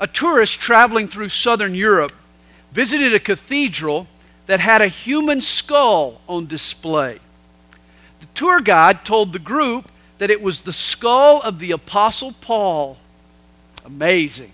[0.00, 2.12] A tourist traveling through southern Europe
[2.72, 4.06] visited a cathedral
[4.46, 7.18] that had a human skull on display.
[8.20, 12.96] The tour guide told the group that it was the skull of the Apostle Paul.
[13.84, 14.52] Amazing.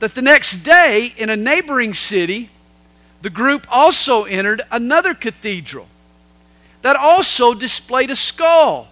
[0.00, 2.50] That the next day, in a neighboring city,
[3.22, 5.88] the group also entered another cathedral
[6.82, 8.88] that also displayed a skull,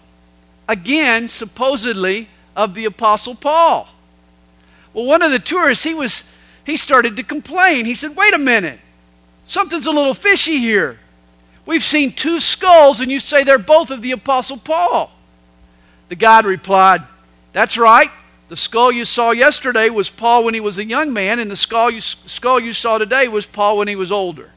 [0.66, 3.88] again, supposedly of the Apostle Paul.
[4.92, 6.24] Well, one of the tourists, he was
[6.64, 7.84] he started to complain.
[7.84, 8.78] He said, Wait a minute,
[9.44, 10.98] something's a little fishy here.
[11.64, 15.10] We've seen two skulls, and you say they're both of the Apostle Paul.
[16.08, 17.02] The guide replied,
[17.52, 18.10] That's right.
[18.48, 21.56] The skull you saw yesterday was Paul when he was a young man, and the
[21.56, 24.50] skull you, skull you saw today was Paul when he was older.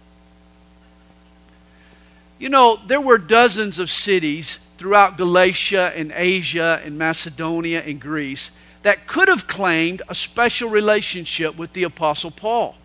[2.38, 8.52] You know, there were dozens of cities throughout Galatia and Asia and Macedonia and Greece
[8.86, 12.76] that could have claimed a special relationship with the Apostle Paul.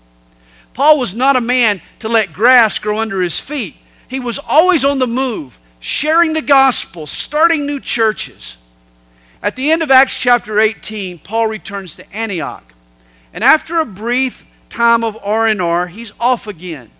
[0.73, 3.77] Paul was not a man to let grass grow under his feet.
[4.09, 8.57] He was always on the move, sharing the gospel, starting new churches.
[9.43, 12.73] At the end of Acts chapter 18, Paul returns to Antioch.
[13.35, 16.91] And after a brief time of R&R, he's off again.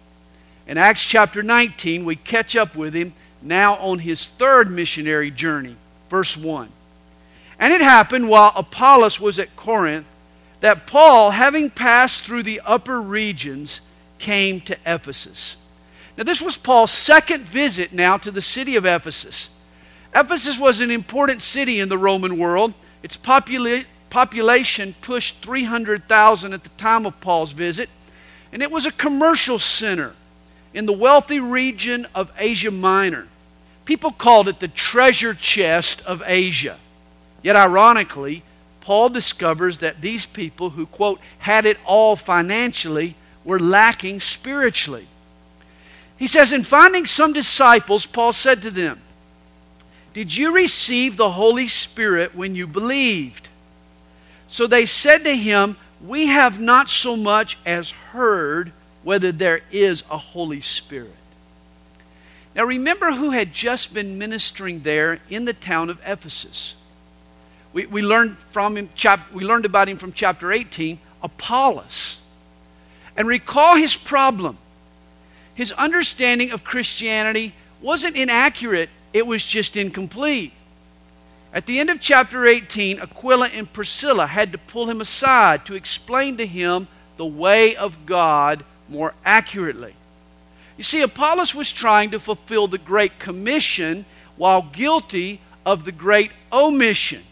[0.67, 5.77] In Acts chapter 19, we catch up with him now on his third missionary journey.
[6.11, 6.71] Verse 1.
[7.61, 10.07] And it happened while Apollos was at Corinth
[10.61, 13.81] that Paul, having passed through the upper regions,
[14.19, 15.57] came to Ephesus.
[16.17, 19.51] Now, this was Paul's second visit now to the city of Ephesus.
[20.15, 22.73] Ephesus was an important city in the Roman world.
[23.03, 27.89] Its popula- population pushed 300,000 at the time of Paul's visit,
[28.53, 30.15] and it was a commercial center
[30.73, 33.29] in the wealthy region of Asia Minor.
[33.85, 36.79] People called it the treasure chest of Asia.
[37.43, 38.43] Yet, ironically,
[38.81, 45.07] Paul discovers that these people who, quote, had it all financially were lacking spiritually.
[46.17, 49.01] He says, In finding some disciples, Paul said to them,
[50.13, 53.49] Did you receive the Holy Spirit when you believed?
[54.49, 60.03] So they said to him, We have not so much as heard whether there is
[60.11, 61.15] a Holy Spirit.
[62.55, 66.75] Now remember who had just been ministering there in the town of Ephesus.
[67.73, 72.19] We, we, learned from him, chap, we learned about him from chapter 18, Apollos.
[73.17, 74.59] And recall his problem.
[75.55, 80.53] His understanding of Christianity wasn't inaccurate, it was just incomplete.
[81.53, 85.75] At the end of chapter 18, Aquila and Priscilla had to pull him aside to
[85.75, 86.87] explain to him
[87.17, 89.95] the way of God more accurately.
[90.77, 96.31] You see, Apollos was trying to fulfill the Great Commission while guilty of the Great
[96.53, 97.23] Omission.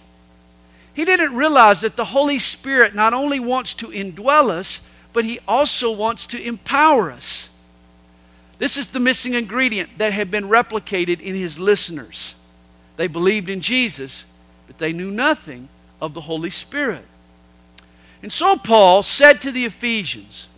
[0.99, 4.81] He didn't realize that the Holy Spirit not only wants to indwell us,
[5.13, 7.51] but He also wants to empower us.
[8.59, 12.35] This is the missing ingredient that had been replicated in His listeners.
[12.97, 14.25] They believed in Jesus,
[14.67, 15.69] but they knew nothing
[16.01, 17.05] of the Holy Spirit.
[18.21, 20.49] And so Paul said to the Ephesians,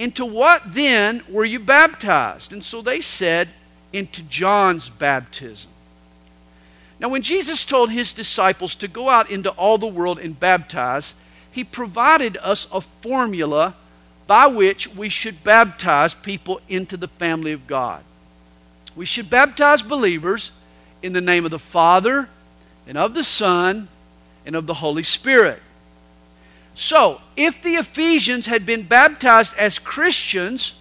[0.00, 2.52] Into what then were you baptized?
[2.52, 3.50] And so they said,
[3.92, 5.69] Into John's baptism.
[7.00, 11.14] Now, when Jesus told his disciples to go out into all the world and baptize,
[11.50, 13.74] he provided us a formula
[14.26, 18.04] by which we should baptize people into the family of God.
[18.94, 20.52] We should baptize believers
[21.02, 22.28] in the name of the Father,
[22.86, 23.88] and of the Son,
[24.44, 25.62] and of the Holy Spirit.
[26.74, 30.74] So, if the Ephesians had been baptized as Christians,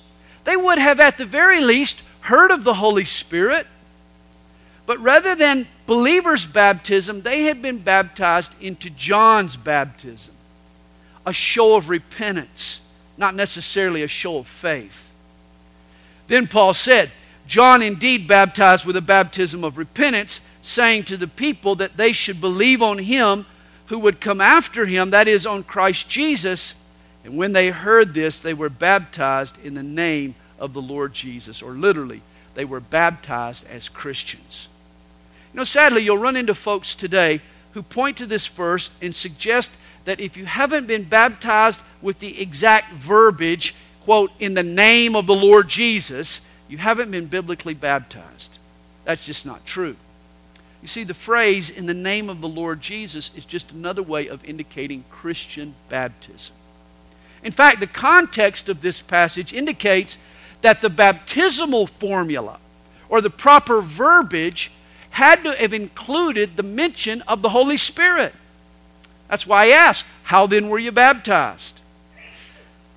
[0.43, 3.65] they would have at the very least heard of the Holy Spirit
[4.89, 10.33] but rather than believers' baptism, they had been baptized into John's baptism,
[11.27, 12.81] a show of repentance,
[13.15, 15.11] not necessarily a show of faith.
[16.25, 17.11] Then Paul said,
[17.45, 22.41] John indeed baptized with a baptism of repentance, saying to the people that they should
[22.41, 23.45] believe on him
[23.89, 26.73] who would come after him, that is, on Christ Jesus.
[27.23, 31.61] And when they heard this, they were baptized in the name of the Lord Jesus,
[31.61, 32.23] or literally,
[32.55, 34.67] they were baptized as Christians.
[35.53, 37.41] You know, sadly, you'll run into folks today
[37.73, 39.71] who point to this verse and suggest
[40.05, 45.27] that if you haven't been baptized with the exact verbiage, quote, in the name of
[45.27, 48.57] the Lord Jesus, you haven't been biblically baptized.
[49.05, 49.95] That's just not true.
[50.81, 54.27] You see, the phrase in the name of the Lord Jesus is just another way
[54.27, 56.55] of indicating Christian baptism.
[57.43, 60.17] In fact, the context of this passage indicates
[60.61, 62.59] that the baptismal formula
[63.09, 64.71] or the proper verbiage
[65.19, 68.33] had to have included the mention of the Holy Spirit.
[69.27, 71.75] That's why I ask, How then were you baptized?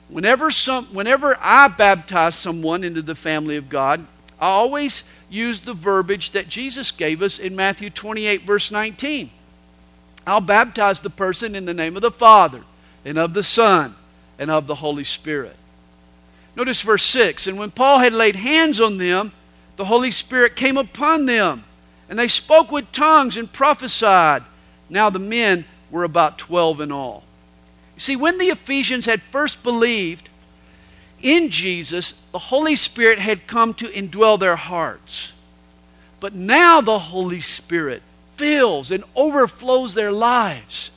[0.09, 4.07] Whenever, some, whenever I baptize someone into the family of God,
[4.39, 9.31] I always use the verbiage that Jesus gave us in Matthew 28, verse 19.
[10.25, 12.63] I'll baptize the person in the name of the Father,
[13.05, 13.97] and of the Son,
[14.39, 15.57] and of the Holy Spirit.
[16.55, 19.33] Notice verse 6 And when Paul had laid hands on them,
[19.77, 21.65] the Holy Spirit came upon them,
[22.13, 24.45] and they spoke with tongues and prophesied.
[24.91, 27.23] Now the men were about 12 in all.
[27.95, 30.29] You see, when the Ephesians had first believed
[31.23, 35.33] in Jesus, the Holy Spirit had come to indwell their hearts.
[36.21, 40.91] But now the Holy Spirit fills and overflows their lives.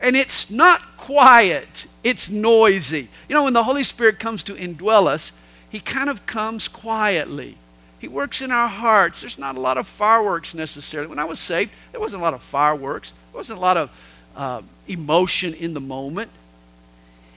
[0.00, 3.08] And it's not quiet, it's noisy.
[3.28, 5.32] You know, when the Holy Spirit comes to indwell us,
[5.68, 7.58] He kind of comes quietly.
[8.02, 9.20] He works in our hearts.
[9.20, 11.08] There's not a lot of fireworks necessarily.
[11.08, 13.90] When I was saved, there wasn't a lot of fireworks, there wasn't a lot of
[14.34, 16.28] uh, emotion in the moment.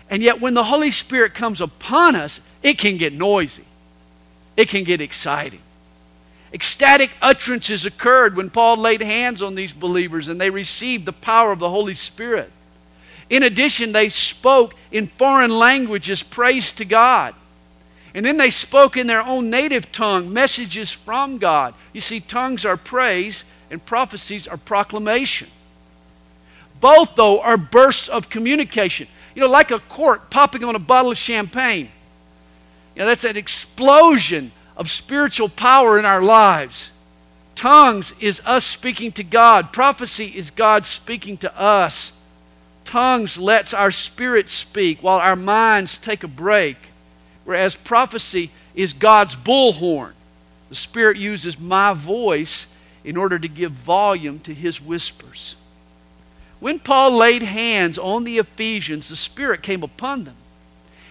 [0.10, 3.66] And yet, when the Holy Spirit comes upon us, it can get noisy,
[4.58, 5.62] it can get exciting.
[6.52, 11.52] Ecstatic utterances occurred when Paul laid hands on these believers and they received the power
[11.52, 12.52] of the Holy Spirit.
[13.30, 17.36] In addition, they spoke in foreign languages praise to God.
[18.16, 21.74] And then they spoke in their own native tongue messages from God.
[21.92, 25.50] You see, tongues are praise and prophecies are proclamation.
[26.80, 29.10] Both, though, are bursts of communication.
[29.36, 31.90] You know, like a cork popping on a bottle of champagne.
[32.96, 36.92] You know, that's an explosion of spiritual power in our lives.
[37.54, 39.74] Tongues is us speaking to God.
[39.74, 42.14] Prophecy is God speaking to us.
[42.86, 46.78] Tongues lets our spirit speak while our minds take a break.
[47.46, 50.12] Whereas prophecy is God's bullhorn.
[50.70, 52.68] The Spirit uses my voice
[53.04, 55.56] in order to give volume to his whispers.
[56.60, 60.36] When Paul laid hands on the Ephesians, the Spirit came upon them.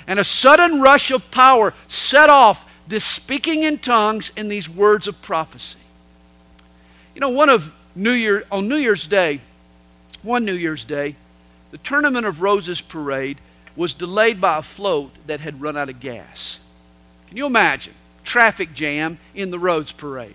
[0.06, 5.06] And a sudden rush of power set off this speaking in tongues and these words
[5.06, 5.78] of prophecy.
[7.14, 9.40] You know, one of New Year on New Year's Day,
[10.22, 11.14] one New Year's Day,
[11.70, 13.38] the Tournament of Roses parade
[13.76, 16.59] was delayed by a float that had run out of gas.
[17.29, 17.94] Can you imagine?
[18.23, 20.35] Traffic jam in the Rose Parade.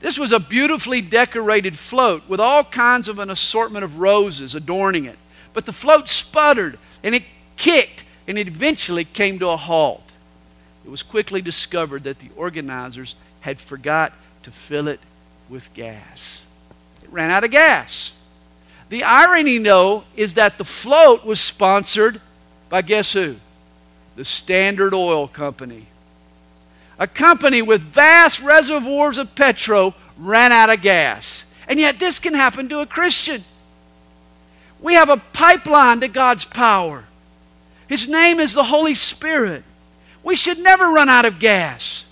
[0.00, 5.04] This was a beautifully decorated float with all kinds of an assortment of roses adorning
[5.04, 5.18] it.
[5.52, 7.24] But the float sputtered and it
[7.56, 10.12] kicked and it eventually came to a halt.
[10.84, 14.12] It was quickly discovered that the organizers had forgot
[14.44, 15.00] to fill it
[15.48, 16.40] with gas.
[17.02, 18.12] It ran out of gas.
[18.90, 22.20] The irony, though, is that the float was sponsored
[22.68, 23.36] by guess who?
[24.16, 25.86] The Standard Oil Company
[27.00, 31.44] a company with vast reservoirs of petrol ran out of gas.
[31.66, 33.42] And yet, this can happen to a Christian.
[34.80, 37.06] We have a pipeline to God's power.
[37.88, 39.64] His name is the Holy Spirit.
[40.22, 42.04] We should never run out of gas.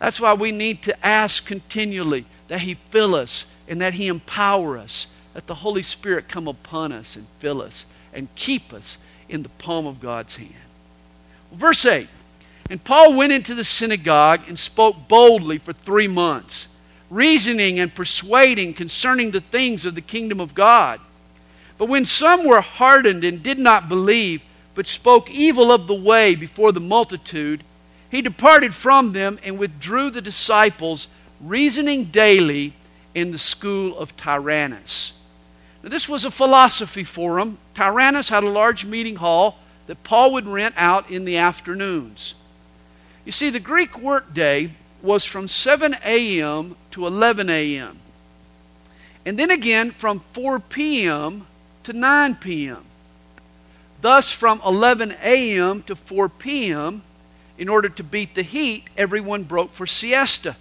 [0.00, 4.76] That's why we need to ask continually that He fill us and that He empower
[4.76, 8.98] us, that the Holy Spirit come upon us and fill us and keep us
[9.28, 10.54] in the palm of God's hand.
[11.52, 12.08] Verse 8
[12.70, 16.66] and Paul went into the synagogue and spoke boldly for three months,
[17.10, 21.00] reasoning and persuading concerning the things of the kingdom of God.
[21.76, 24.42] But when some were hardened and did not believe,
[24.74, 27.62] but spoke evil of the way before the multitude,
[28.10, 31.08] he departed from them and withdrew the disciples,
[31.40, 32.72] reasoning daily
[33.14, 35.12] in the school of Tyrannus.
[35.84, 37.58] Now, this was a philosophy forum.
[37.74, 42.34] Tyrannus had a large meeting hall that Paul would rent out in the afternoons.
[43.26, 44.70] You see, the Greek workday
[45.02, 46.76] was from 7 a.m.
[46.92, 47.98] to 11 a.m.
[49.26, 51.46] And then again from 4 p.m.
[51.82, 52.82] to 9 p.m.
[54.00, 55.82] Thus, from 11 a.m.
[55.82, 57.02] to 4 p.m.,
[57.58, 60.56] in order to beat the heat, everyone broke for siesta.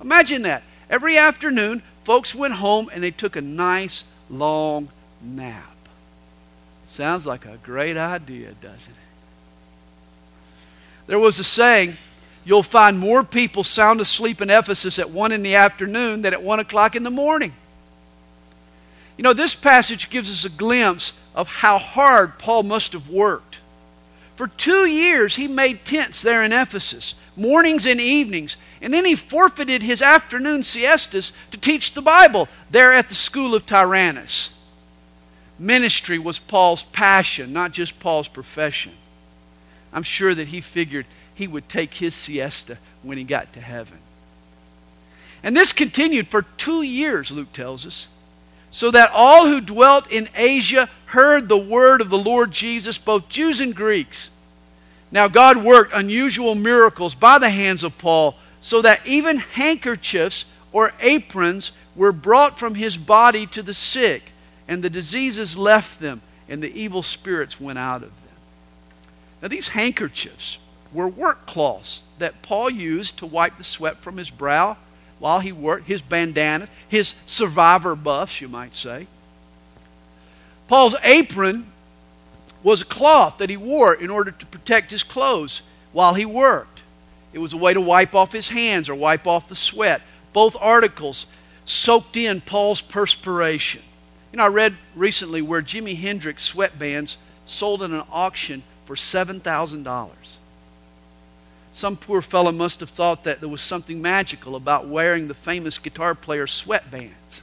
[0.00, 0.62] Imagine that.
[0.88, 4.88] Every afternoon, folks went home and they took a nice long
[5.20, 5.76] nap.
[6.86, 8.98] Sounds like a great idea, doesn't it?
[11.08, 11.96] There was a saying,
[12.44, 16.44] you'll find more people sound asleep in Ephesus at 1 in the afternoon than at
[16.44, 17.52] 1 o'clock in the morning.
[19.16, 23.58] You know, this passage gives us a glimpse of how hard Paul must have worked.
[24.36, 29.14] For two years, he made tents there in Ephesus, mornings and evenings, and then he
[29.14, 34.50] forfeited his afternoon siestas to teach the Bible there at the school of Tyrannus.
[35.58, 38.92] Ministry was Paul's passion, not just Paul's profession.
[39.92, 43.98] I'm sure that he figured he would take his siesta when he got to heaven.
[45.42, 48.08] And this continued for two years, Luke tells us.
[48.70, 53.28] so that all who dwelt in Asia heard the word of the Lord Jesus, both
[53.28, 54.28] Jews and Greeks.
[55.10, 60.92] Now, God worked unusual miracles by the hands of Paul, so that even handkerchiefs or
[61.00, 64.32] aprons were brought from his body to the sick,
[64.66, 68.34] and the diseases left them, and the evil spirits went out of them.
[69.42, 70.58] Now, these handkerchiefs
[70.92, 74.76] were work cloths that Paul used to wipe the sweat from his brow
[75.18, 79.06] while he worked, his bandana, his survivor buffs, you might say.
[80.68, 81.66] Paul's apron
[82.62, 86.82] was a cloth that he wore in order to protect his clothes while he worked.
[87.32, 90.02] It was a way to wipe off his hands or wipe off the sweat.
[90.32, 91.26] Both articles
[91.64, 93.82] soaked in Paul's perspiration.
[94.32, 100.10] You know, I read recently where Jimi Hendrix sweatbands sold at an auction for $7,000.
[101.72, 105.78] Some poor fellow must have thought that there was something magical about wearing the famous
[105.78, 107.42] guitar player's sweatbands.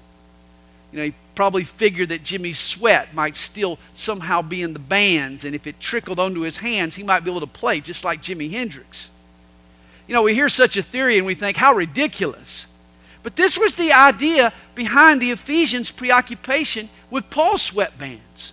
[0.91, 5.45] You know, he probably figured that Jimi's sweat might still somehow be in the bands,
[5.45, 8.21] and if it trickled onto his hands, he might be able to play just like
[8.21, 9.09] Jimi Hendrix.
[10.07, 12.67] You know, we hear such a theory and we think, how ridiculous.
[13.23, 18.51] But this was the idea behind the Ephesians' preoccupation with Paul's sweatbands.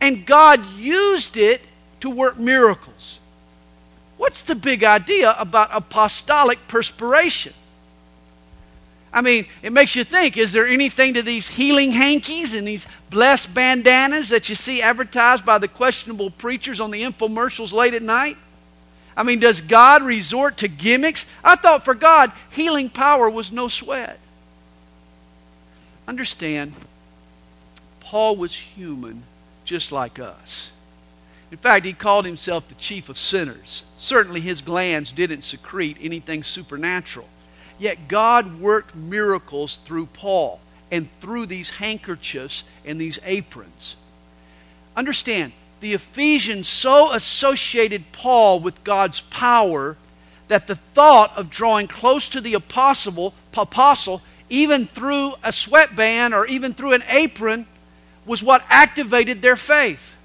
[0.00, 1.62] And God used it
[2.00, 3.18] to work miracles.
[4.18, 7.54] What's the big idea about apostolic perspiration?
[9.12, 12.86] I mean, it makes you think is there anything to these healing hankies and these
[13.08, 18.02] blessed bandanas that you see advertised by the questionable preachers on the infomercials late at
[18.02, 18.36] night?
[19.16, 21.24] I mean, does God resort to gimmicks?
[21.42, 24.18] I thought for God, healing power was no sweat.
[26.06, 26.74] Understand,
[28.00, 29.22] Paul was human
[29.64, 30.70] just like us.
[31.50, 33.84] In fact, he called himself the chief of sinners.
[33.96, 37.28] Certainly, his glands didn't secrete anything supernatural.
[37.78, 43.96] Yet God worked miracles through Paul and through these handkerchiefs and these aprons.
[44.96, 49.96] Understand, the Ephesians so associated Paul with God's power
[50.48, 56.46] that the thought of drawing close to the apostle, apostle even through a sweatband or
[56.46, 57.66] even through an apron,
[58.24, 60.16] was what activated their faith.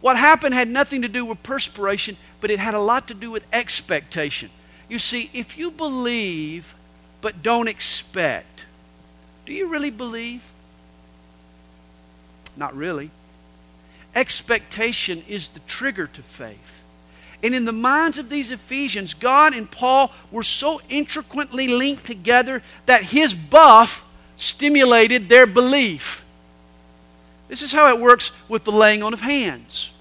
[0.00, 3.30] What happened had nothing to do with perspiration, but it had a lot to do
[3.30, 4.50] with expectation.
[4.88, 6.74] You see, if you believe
[7.20, 8.64] but don't expect,
[9.44, 10.44] do you really believe?
[12.56, 13.10] Not really.
[14.14, 16.82] Expectation is the trigger to faith.
[17.42, 22.62] And in the minds of these Ephesians, God and Paul were so intricately linked together
[22.86, 24.04] that his buff
[24.36, 26.24] stimulated their belief.
[27.48, 29.92] This is how it works with the laying on of hands.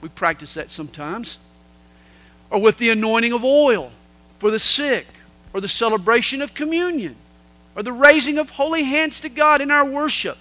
[0.00, 1.38] We practice that sometimes.
[2.50, 3.90] Or with the anointing of oil
[4.44, 5.06] for the sick,
[5.54, 7.16] or the celebration of communion,
[7.74, 10.36] or the raising of holy hands to God in our worship.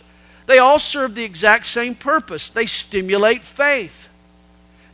[0.45, 2.49] They all serve the exact same purpose.
[2.49, 4.09] They stimulate faith.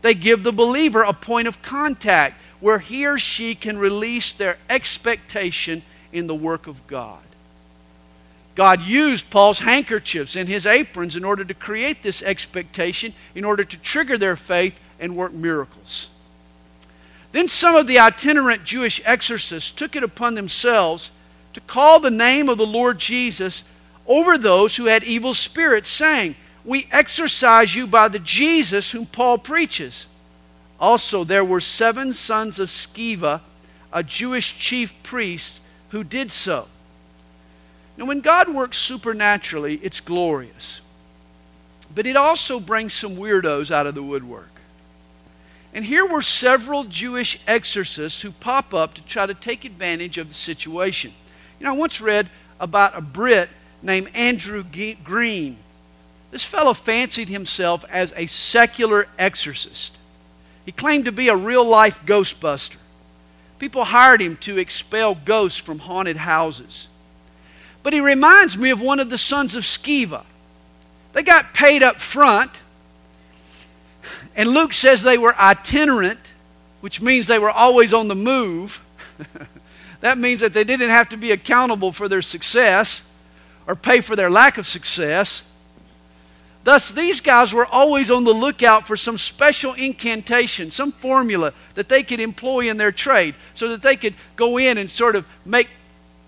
[0.03, 4.57] They give the believer a point of contact where he or she can release their
[4.69, 5.81] expectation
[6.13, 7.23] in the work of God.
[8.53, 13.63] God used Paul's handkerchiefs and his aprons in order to create this expectation, in order
[13.63, 16.09] to trigger their faith and work miracles.
[17.31, 21.11] Then some of the itinerant Jewish exorcists took it upon themselves
[21.53, 23.63] to call the name of the Lord Jesus
[24.07, 29.37] over those who had evil spirits, saying, We exorcise you by the Jesus whom Paul
[29.37, 30.07] preaches.
[30.79, 33.41] Also, there were seven sons of Sceva,
[33.93, 35.59] a Jewish chief priest,
[35.89, 36.67] who did so.
[37.97, 40.81] Now, when God works supernaturally, it's glorious.
[41.93, 44.58] But it also brings some weirdos out of the woodwork.
[45.73, 50.27] And here were several Jewish exorcists who pop up to try to take advantage of
[50.27, 51.13] the situation.
[51.59, 53.49] You know, I once read about a Brit
[53.81, 54.63] named Andrew
[55.03, 55.57] Green.
[56.31, 59.97] This fellow fancied himself as a secular exorcist.
[60.65, 62.77] He claimed to be a real life ghostbuster.
[63.57, 66.87] People hired him to expel ghosts from haunted houses.
[67.83, 70.23] But he reminds me of one of the sons of Sceva.
[71.13, 72.61] They got paid up front
[74.35, 76.19] and Luke says they were itinerant,
[76.81, 78.83] which means they were always on the move.
[80.01, 83.07] that means that they didn't have to be accountable for their success
[83.67, 85.43] or pay for their lack of success.
[86.63, 91.89] Thus, these guys were always on the lookout for some special incantation, some formula that
[91.89, 95.27] they could employ in their trade so that they could go in and sort of
[95.45, 95.69] make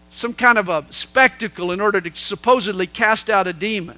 [0.09, 3.97] some kind of a spectacle in order to supposedly cast out a demon.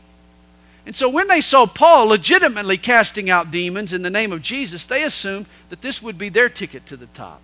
[0.86, 4.86] And so when they saw Paul legitimately casting out demons in the name of Jesus,
[4.86, 7.42] they assumed that this would be their ticket to the top.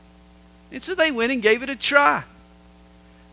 [0.71, 2.23] And so they went and gave it a try.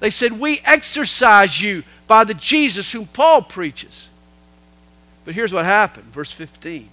[0.00, 4.08] They said, We exorcise you by the Jesus whom Paul preaches.
[5.24, 6.88] But here's what happened, verse 15.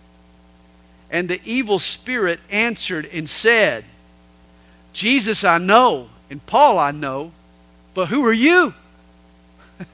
[1.12, 3.86] And the evil spirit answered and said,
[4.91, 7.32] Jesus I know, and Paul I know,
[7.93, 8.74] but who are you?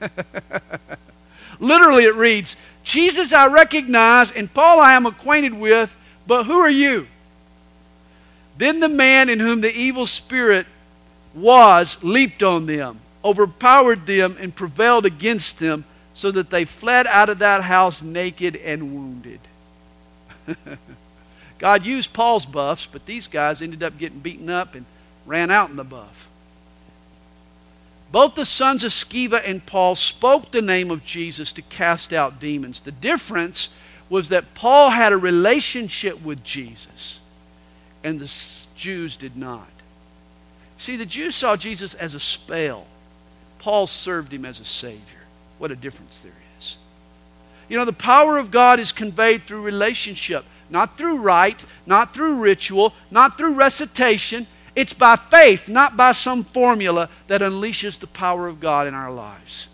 [1.60, 5.94] Literally, it reads, Jesus I recognize, and Paul I am acquainted with,
[6.26, 7.06] but who are you?
[8.56, 10.66] Then the man in whom the evil spirit
[11.34, 17.28] was leaped on them, overpowered them, and prevailed against them, so that they fled out
[17.28, 19.40] of that house naked and wounded.
[21.58, 24.86] God used Paul's buffs, but these guys ended up getting beaten up and
[25.26, 26.29] ran out in the buff.
[28.12, 32.40] Both the sons of Sceva and Paul spoke the name of Jesus to cast out
[32.40, 32.80] demons.
[32.80, 33.68] The difference
[34.08, 37.20] was that Paul had a relationship with Jesus,
[38.02, 38.32] and the
[38.74, 39.68] Jews did not.
[40.76, 42.86] See, the Jews saw Jesus as a spell.
[43.58, 45.00] Paul served him as a Savior.
[45.58, 46.76] What a difference there is.
[47.68, 52.36] You know, the power of God is conveyed through relationship, not through rite, not through
[52.36, 54.48] ritual, not through recitation.
[54.74, 59.10] It's by faith, not by some formula that unleashes the power of God in our
[59.12, 59.68] lives.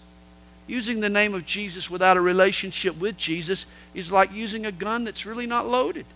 [0.66, 5.04] Using the name of Jesus without a relationship with Jesus is like using a gun
[5.04, 6.06] that's really not loaded.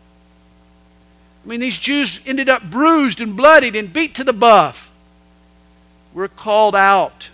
[1.45, 4.91] I mean, these Jews ended up bruised and bloodied and beat to the buff.
[6.13, 7.31] We're called out.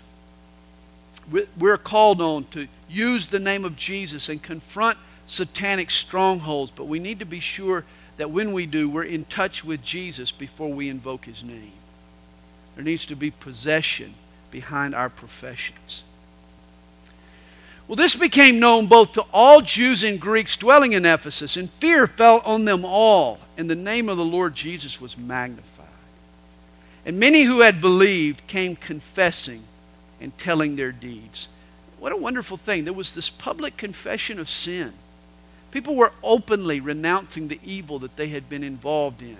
[1.57, 6.99] We're called on to use the name of Jesus and confront satanic strongholds, but we
[6.99, 7.83] need to be sure
[8.17, 11.71] that when we do, we're in touch with Jesus before we invoke his name.
[12.75, 14.13] There needs to be possession
[14.51, 16.03] behind our professions.
[17.87, 22.05] Well, this became known both to all Jews and Greeks dwelling in Ephesus, and fear
[22.05, 25.85] fell on them all, and the name of the Lord Jesus was magnified.
[27.05, 29.63] And many who had believed came confessing
[30.19, 31.47] and telling their deeds.
[31.99, 32.83] What a wonderful thing.
[32.83, 34.91] There was this public confession of sin.
[35.71, 39.37] People were openly renouncing the evil that they had been involved in.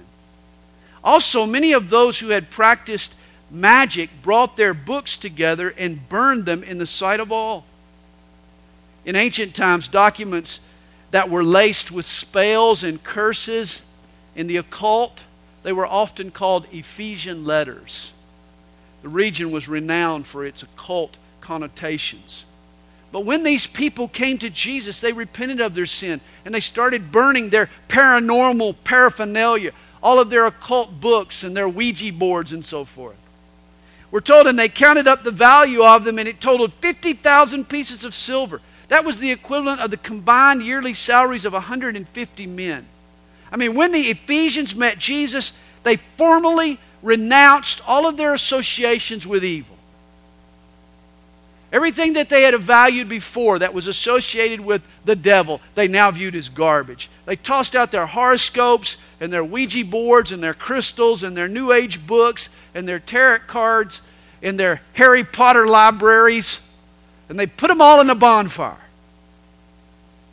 [1.04, 3.14] Also, many of those who had practiced
[3.50, 7.66] magic brought their books together and burned them in the sight of all.
[9.06, 10.60] In ancient times, documents
[11.12, 13.82] that were laced with spells and curses
[14.36, 15.24] in the occult,
[15.64, 18.12] they were often called Ephesian letters.
[19.02, 22.44] The region was renowned for its occult connotations.
[23.12, 27.12] But when these people came to Jesus, they repented of their sin and they started
[27.12, 29.72] burning their paranormal paraphernalia,
[30.04, 33.16] all of their occult books and their Ouija boards and so forth.
[34.10, 38.06] We're told, and they counted up the value of them, and it totaled 50,000 pieces
[38.06, 38.62] of silver.
[38.88, 42.86] That was the equivalent of the combined yearly salaries of 150 men.
[43.52, 45.52] I mean, when the Ephesians met Jesus,
[45.84, 49.77] they formally renounced all of their associations with evil.
[51.72, 56.36] Everything that they had valued before that was associated with the devil, they now viewed
[56.36, 57.10] as garbage.
[57.26, 61.74] They tossed out their horoscopes and their Ouija boards and their crystals and their New
[61.74, 64.02] Age books and their tarot cards
[64.42, 66.62] and their Harry Potter libraries
[67.30, 68.78] and they put them all in a bonfire.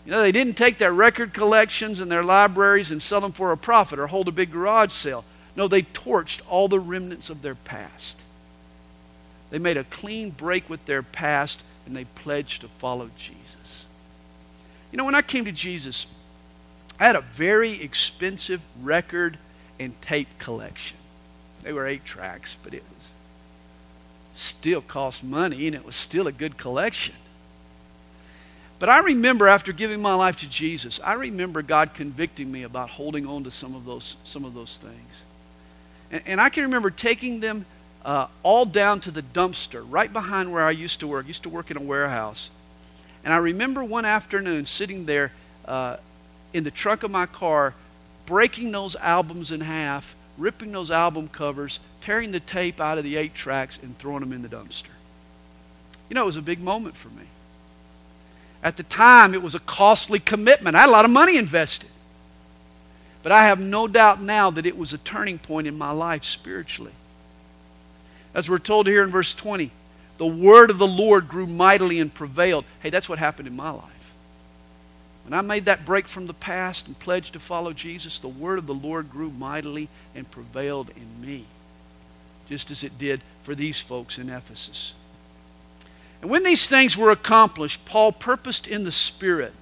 [0.04, 3.52] You know, they didn't take their record collections and their libraries and sell them for
[3.52, 5.24] a profit or hold a big garage sale.
[5.56, 8.20] No, they torched all the remnants of their past.
[9.54, 13.84] They made a clean break with their past and they pledged to follow Jesus.
[14.90, 16.08] You know, when I came to Jesus,
[16.98, 19.38] I had a very expensive record
[19.78, 20.96] and tape collection.
[21.62, 23.10] They were eight tracks, but it was
[24.34, 27.14] still cost money and it was still a good collection.
[28.80, 32.90] But I remember after giving my life to Jesus, I remember God convicting me about
[32.90, 35.22] holding on to some of those, some of those things.
[36.10, 37.66] And, and I can remember taking them
[38.04, 41.24] uh, all down to the dumpster right behind where I used to work.
[41.24, 42.50] I used to work in a warehouse.
[43.24, 45.32] And I remember one afternoon sitting there
[45.64, 45.96] uh,
[46.52, 47.74] in the trunk of my car,
[48.26, 53.16] breaking those albums in half, ripping those album covers, tearing the tape out of the
[53.16, 54.88] eight tracks, and throwing them in the dumpster.
[56.10, 57.24] You know, it was a big moment for me.
[58.62, 60.76] At the time, it was a costly commitment.
[60.76, 61.90] I had a lot of money invested.
[63.22, 66.24] But I have no doubt now that it was a turning point in my life
[66.24, 66.92] spiritually.
[68.34, 69.70] As we're told here in verse 20,
[70.18, 72.64] the word of the Lord grew mightily and prevailed.
[72.80, 73.90] Hey, that's what happened in my life.
[75.24, 78.58] When I made that break from the past and pledged to follow Jesus, the word
[78.58, 81.46] of the Lord grew mightily and prevailed in me,
[82.48, 84.92] just as it did for these folks in Ephesus.
[86.20, 89.52] And when these things were accomplished, Paul purposed in the Spirit,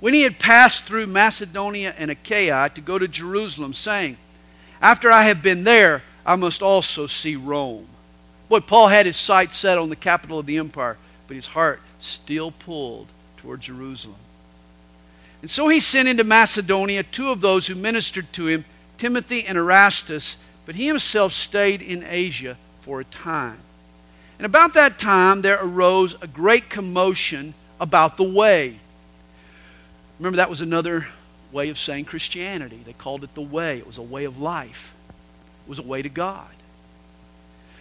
[0.00, 4.16] when he had passed through Macedonia and Achaia, to go to Jerusalem, saying,
[4.80, 7.86] After I have been there, I must also see Rome.
[8.50, 11.80] Boy, Paul had his sights set on the capital of the empire, but his heart
[11.96, 13.06] still pulled
[13.38, 14.18] toward Jerusalem.
[15.40, 18.66] And so he sent into Macedonia two of those who ministered to him,
[18.98, 20.36] Timothy and Erastus,
[20.66, 23.60] but he himself stayed in Asia for a time.
[24.38, 28.80] And about that time, there arose a great commotion about the way.
[30.18, 31.06] Remember, that was another
[31.52, 32.82] way of saying Christianity.
[32.84, 34.92] They called it the way, it was a way of life,
[35.68, 36.48] was a way to God.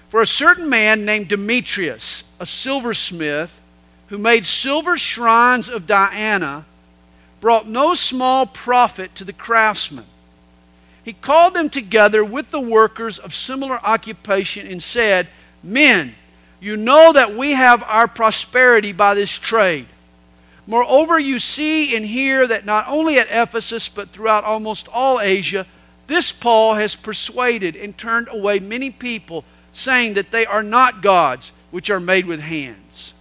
[0.09, 3.59] For a certain man named Demetrius, a silversmith,
[4.07, 6.65] who made silver shrines of Diana,
[7.39, 10.05] brought no small profit to the craftsmen.
[11.03, 15.27] He called them together with the workers of similar occupation and said,
[15.63, 16.15] Men,
[16.59, 19.87] you know that we have our prosperity by this trade.
[20.65, 25.65] Moreover, you see and hear that not only at Ephesus, but throughout almost all Asia,
[26.07, 29.43] this Paul has persuaded and turned away many people,
[29.73, 33.13] saying that they are not gods which are made with hands.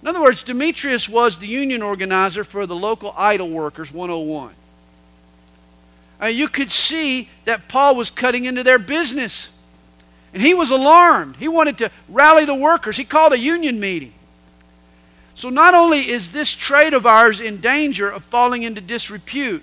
[0.00, 4.52] In other words, Demetrius was the union organizer for the local idol workers 101.
[6.20, 9.50] Uh, you could see that Paul was cutting into their business.
[10.32, 11.36] And he was alarmed.
[11.36, 12.96] He wanted to rally the workers.
[12.96, 14.12] He called a union meeting.
[15.34, 19.62] So not only is this trade of ours in danger of falling into disrepute,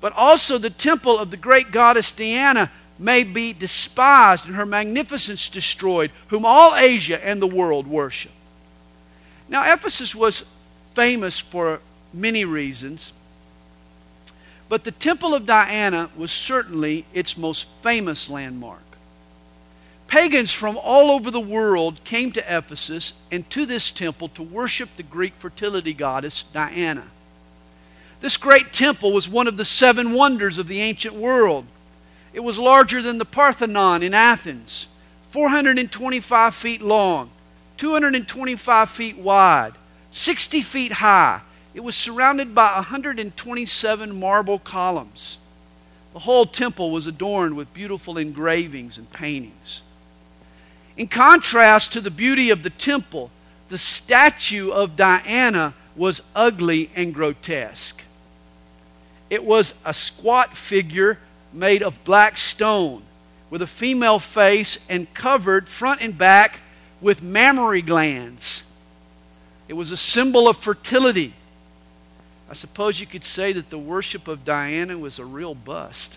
[0.00, 5.48] but also the temple of the great goddess Diana may be despised and her magnificence
[5.48, 8.32] destroyed, whom all Asia and the world worship.
[9.48, 10.44] Now, Ephesus was
[10.94, 11.80] famous for
[12.12, 13.12] many reasons,
[14.68, 18.82] but the Temple of Diana was certainly its most famous landmark.
[20.06, 24.88] Pagans from all over the world came to Ephesus and to this temple to worship
[24.96, 27.04] the Greek fertility goddess Diana.
[28.20, 31.64] This great temple was one of the seven wonders of the ancient world.
[32.32, 34.86] It was larger than the Parthenon in Athens,
[35.30, 37.30] 425 feet long,
[37.78, 39.72] 225 feet wide,
[40.10, 41.40] 60 feet high.
[41.72, 45.38] It was surrounded by 127 marble columns.
[46.12, 49.80] The whole temple was adorned with beautiful engravings and paintings.
[50.96, 53.30] In contrast to the beauty of the temple,
[53.68, 58.02] the statue of Diana was ugly and grotesque.
[59.30, 61.18] It was a squat figure
[61.52, 63.02] made of black stone
[63.48, 66.60] with a female face and covered front and back
[67.00, 68.64] with mammary glands.
[69.68, 71.32] It was a symbol of fertility.
[72.50, 76.16] I suppose you could say that the worship of Diana was a real bust.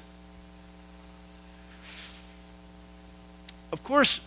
[3.71, 4.19] Of course,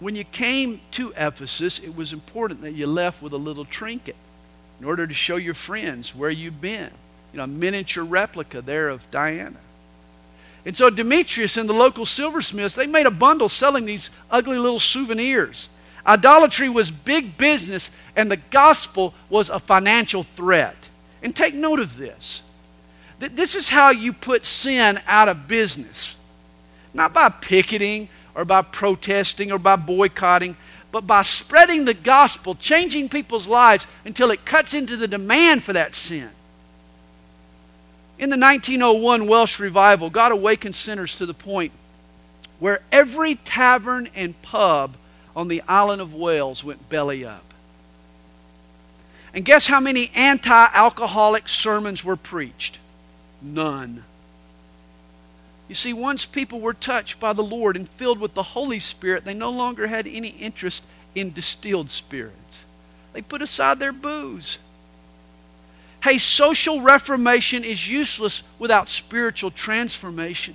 [0.00, 4.16] when you came to Ephesus, it was important that you left with a little trinket
[4.80, 6.90] in order to show your friends where you've been.
[7.32, 9.58] You know, a miniature replica there of Diana.
[10.64, 14.78] And so Demetrius and the local silversmiths, they made a bundle selling these ugly little
[14.78, 15.68] souvenirs.
[16.06, 20.88] Idolatry was big business, and the gospel was a financial threat.
[21.22, 22.42] And take note of this.
[23.18, 26.16] This is how you put sin out of business.
[26.94, 30.56] Not by picketing or by protesting or by boycotting,
[30.92, 35.72] but by spreading the gospel, changing people's lives until it cuts into the demand for
[35.72, 36.30] that sin.
[38.18, 41.72] In the 1901 Welsh revival, God awakened sinners to the point
[42.58, 44.96] where every tavern and pub
[45.36, 47.54] on the island of Wales went belly up.
[49.32, 52.78] And guess how many anti alcoholic sermons were preached?
[53.40, 54.04] None.
[55.68, 59.24] You see, once people were touched by the Lord and filled with the Holy Spirit,
[59.24, 60.82] they no longer had any interest
[61.14, 62.64] in distilled spirits.
[63.12, 64.58] They put aside their booze.
[66.02, 70.54] Hey, social reformation is useless without spiritual transformation.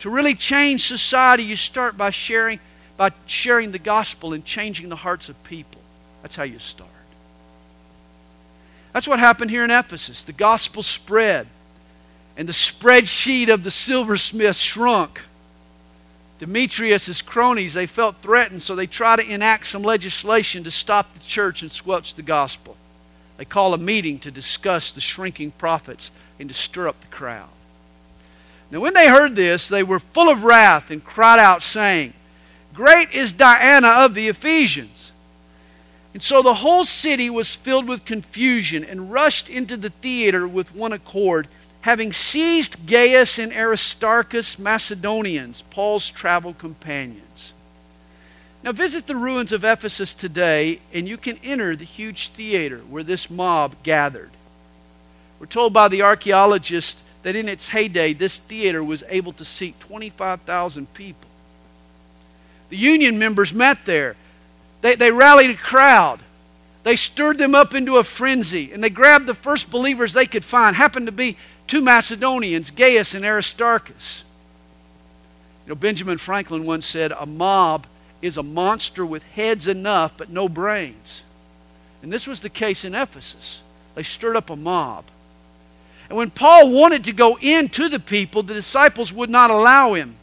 [0.00, 2.60] To really change society, you start by sharing,
[2.96, 5.80] by sharing the gospel and changing the hearts of people.
[6.22, 6.90] That's how you start.
[8.92, 10.22] That's what happened here in Ephesus.
[10.22, 11.48] The gospel spread
[12.36, 15.22] and the spreadsheet of the silversmith shrunk.
[16.38, 21.12] Demetrius' his cronies, they felt threatened, so they try to enact some legislation to stop
[21.14, 22.76] the church and squelch the gospel.
[23.36, 27.48] They call a meeting to discuss the shrinking profits and to stir up the crowd.
[28.70, 32.12] Now, when they heard this, they were full of wrath and cried out, saying,
[32.72, 35.12] Great is Diana of the Ephesians.
[36.12, 40.74] And so the whole city was filled with confusion and rushed into the theater with
[40.74, 41.48] one accord
[41.84, 47.52] having seized Gaius and Aristarchus, Macedonians, Paul's travel companions.
[48.64, 53.02] Now, visit the ruins of Ephesus today, and you can enter the huge theater where
[53.02, 54.30] this mob gathered.
[55.38, 59.78] We're told by the archaeologists that in its heyday, this theater was able to seat
[59.80, 61.28] 25,000 people.
[62.70, 64.16] The union members met there.
[64.80, 66.20] They, they rallied a crowd.
[66.84, 70.44] They stirred them up into a frenzy, and they grabbed the first believers they could
[70.44, 70.74] find.
[70.74, 74.24] Happened to be two Macedonians, Gaius and Aristarchus.
[75.66, 77.86] You know, Benjamin Franklin once said, A mob
[78.24, 81.22] is a monster with heads enough but no brains.
[82.02, 83.60] And this was the case in Ephesus.
[83.94, 85.04] They stirred up a mob.
[86.08, 90.16] And when Paul wanted to go into the people, the disciples would not allow him.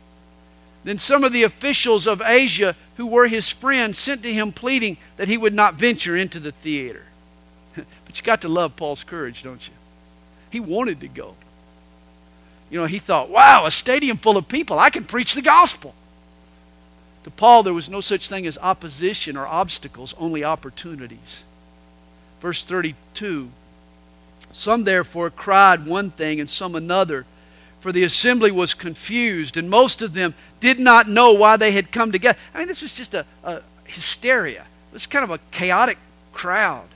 [0.84, 4.98] Then some of the officials of Asia who were his friends sent to him pleading
[5.18, 7.04] that he would not venture into the theater.
[7.76, 9.74] but you got to love Paul's courage, don't you?
[10.50, 11.36] He wanted to go.
[12.70, 15.94] You know, he thought, wow, a stadium full of people, I can preach the gospel.
[17.24, 21.44] To Paul, there was no such thing as opposition or obstacles, only opportunities.
[22.42, 23.52] Verse 32
[24.52, 27.26] Some therefore cried one thing and some another,
[27.80, 31.92] for the assembly was confused, and most of them did not know why they had
[31.92, 32.38] come together.
[32.54, 34.62] I mean, this was just a, a hysteria.
[34.92, 35.98] It was kind of a chaotic
[36.34, 36.88] crowd.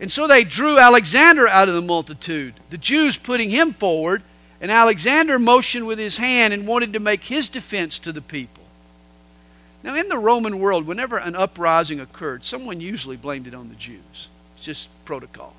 [0.00, 4.22] And so they drew Alexander out of the multitude, the Jews putting him forward,
[4.60, 8.63] and Alexander motioned with his hand and wanted to make his defense to the people.
[9.84, 13.74] Now, in the Roman world, whenever an uprising occurred, someone usually blamed it on the
[13.74, 14.28] Jews.
[14.54, 15.54] It's just protocol.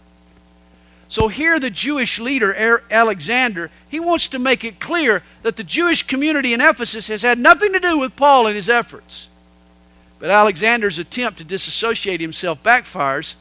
[1.08, 5.64] So here, the Jewish leader, er-, Alexander, he wants to make it clear that the
[5.64, 9.30] Jewish community in Ephesus has had nothing to do with Paul and his efforts.
[10.18, 13.36] But Alexander's attempt to disassociate himself backfires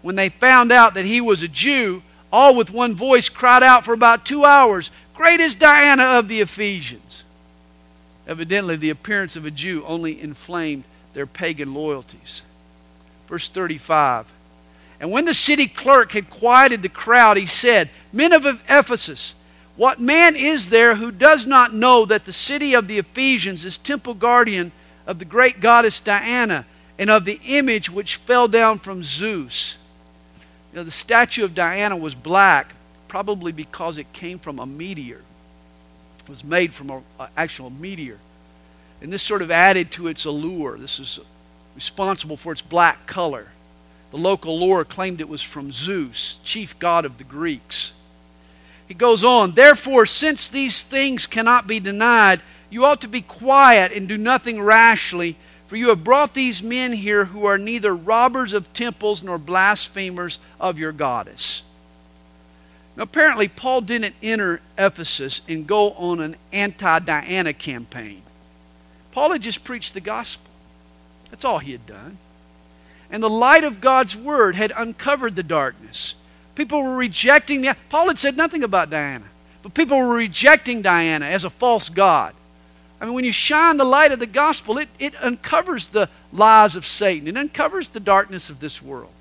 [0.00, 2.02] when they found out that he was a Jew.
[2.32, 6.40] All with one voice cried out for about two hours, Great is Diana of the
[6.40, 7.23] Ephesians.
[8.26, 12.42] Evidently, the appearance of a Jew only inflamed their pagan loyalties.
[13.28, 14.26] Verse 35
[15.00, 19.34] And when the city clerk had quieted the crowd, he said, Men of Ephesus,
[19.76, 23.76] what man is there who does not know that the city of the Ephesians is
[23.76, 24.72] temple guardian
[25.06, 26.66] of the great goddess Diana
[26.98, 29.76] and of the image which fell down from Zeus?
[30.72, 32.74] You know, the statue of Diana was black,
[33.08, 35.20] probably because it came from a meteor.
[36.28, 37.02] Was made from an
[37.36, 38.18] actual meteor.
[39.02, 40.78] And this sort of added to its allure.
[40.78, 41.20] This is
[41.74, 43.48] responsible for its black color.
[44.10, 47.92] The local lore claimed it was from Zeus, chief god of the Greeks.
[48.86, 53.90] He goes on, Therefore, since these things cannot be denied, you ought to be quiet
[53.90, 58.52] and do nothing rashly, for you have brought these men here who are neither robbers
[58.52, 61.62] of temples nor blasphemers of your goddess.
[62.96, 68.22] Now, apparently, Paul didn't enter Ephesus and go on an anti Diana campaign.
[69.12, 70.50] Paul had just preached the gospel.
[71.30, 72.18] That's all he had done.
[73.10, 76.14] And the light of God's word had uncovered the darkness.
[76.54, 77.76] People were rejecting the.
[77.88, 79.26] Paul had said nothing about Diana,
[79.62, 82.34] but people were rejecting Diana as a false god.
[83.00, 86.76] I mean, when you shine the light of the gospel, it, it uncovers the lies
[86.76, 89.13] of Satan, it uncovers the darkness of this world.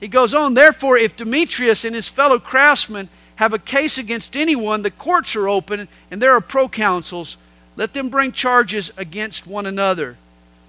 [0.00, 4.82] He goes on, therefore, if Demetrius and his fellow craftsmen have a case against anyone,
[4.82, 7.36] the courts are open and there are proconsuls.
[7.76, 10.16] Let them bring charges against one another.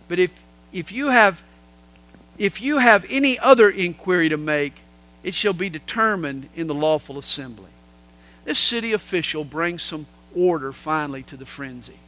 [0.08, 0.34] But if,
[0.72, 1.42] if, you have,
[2.38, 4.74] if you have any other inquiry to make,
[5.24, 7.70] it shall be determined in the lawful assembly.
[8.46, 12.00] This city official brings some order finally to the frenzy.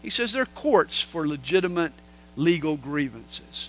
[0.00, 1.92] He says there are courts for legitimate
[2.36, 3.68] legal grievances.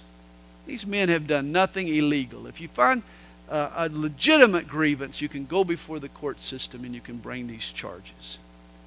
[0.65, 2.47] These men have done nothing illegal.
[2.47, 3.03] If you find
[3.49, 7.47] uh, a legitimate grievance, you can go before the court system and you can bring
[7.47, 8.37] these charges.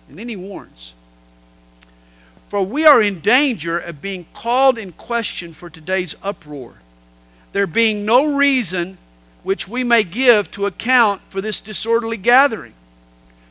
[0.08, 0.94] And then he warns
[2.48, 6.74] For we are in danger of being called in question for today's uproar,
[7.52, 8.98] there being no reason
[9.42, 12.72] which we may give to account for this disorderly gathering.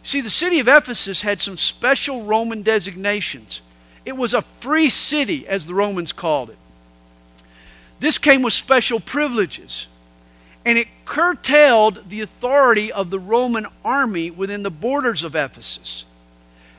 [0.03, 3.61] See, the city of Ephesus had some special Roman designations.
[4.05, 6.57] It was a free city, as the Romans called it.
[8.05, 9.87] This came with special privileges.
[10.63, 16.05] And it curtailed the authority of the Roman army within the borders of Ephesus.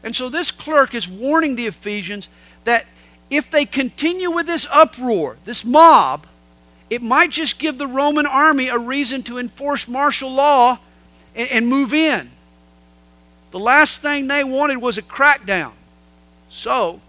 [0.04, 2.28] And so this clerk is warning the Ephesians
[2.62, 2.86] that
[3.28, 6.28] if they continue with this uproar, this mob,
[6.90, 10.78] it might just give the Roman army a reason to enforce martial law
[11.34, 12.30] and, and move in.
[13.50, 15.72] The last thing they wanted was a crackdown.
[16.48, 17.00] So,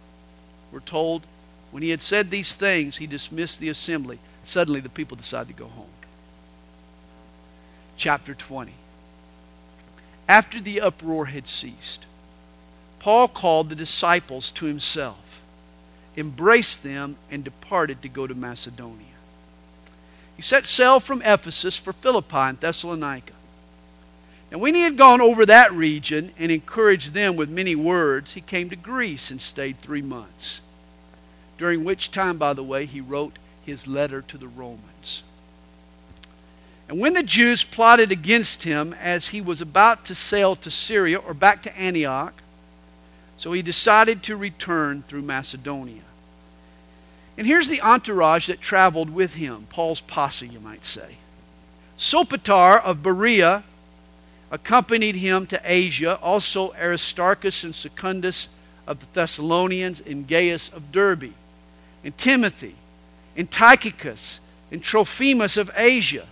[0.72, 1.27] we're told
[1.72, 4.20] when he had said these things, he dismissed the assembly.
[4.44, 5.86] Suddenly, the people decided to go home.
[7.98, 8.74] Chapter 20.
[10.30, 12.06] After the uproar had ceased,
[13.00, 15.42] Paul called the disciples to himself,
[16.16, 19.06] embraced them, and departed to go to Macedonia.
[20.36, 23.34] He set sail from Ephesus for Philippi and Thessalonica.
[24.52, 28.42] And when he had gone over that region and encouraged them with many words, he
[28.42, 30.62] came to Greece and stayed three months.
[31.58, 35.24] During which time, by the way, he wrote his letter to the Romans.
[36.90, 41.18] And when the Jews plotted against him as he was about to sail to Syria
[41.18, 42.42] or back to Antioch,
[43.36, 46.02] so he decided to return through Macedonia.
[47.38, 51.18] And here's the entourage that traveled with him Paul's posse, you might say.
[51.98, 53.64] Sopater of Berea
[54.50, 58.48] accompanied him to Asia, also Aristarchus and Secundus
[58.88, 61.34] of the Thessalonians, and Gaius of Derbe,
[62.08, 62.74] and Timothy,
[63.36, 64.40] and Tychicus,
[64.72, 66.26] and Trophimus of Asia.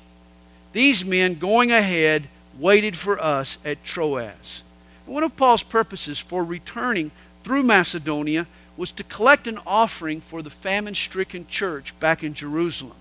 [0.71, 4.63] These men going ahead waited for us at Troas.
[5.05, 7.11] One of Paul's purposes for returning
[7.43, 12.95] through Macedonia was to collect an offering for the famine stricken church back in Jerusalem.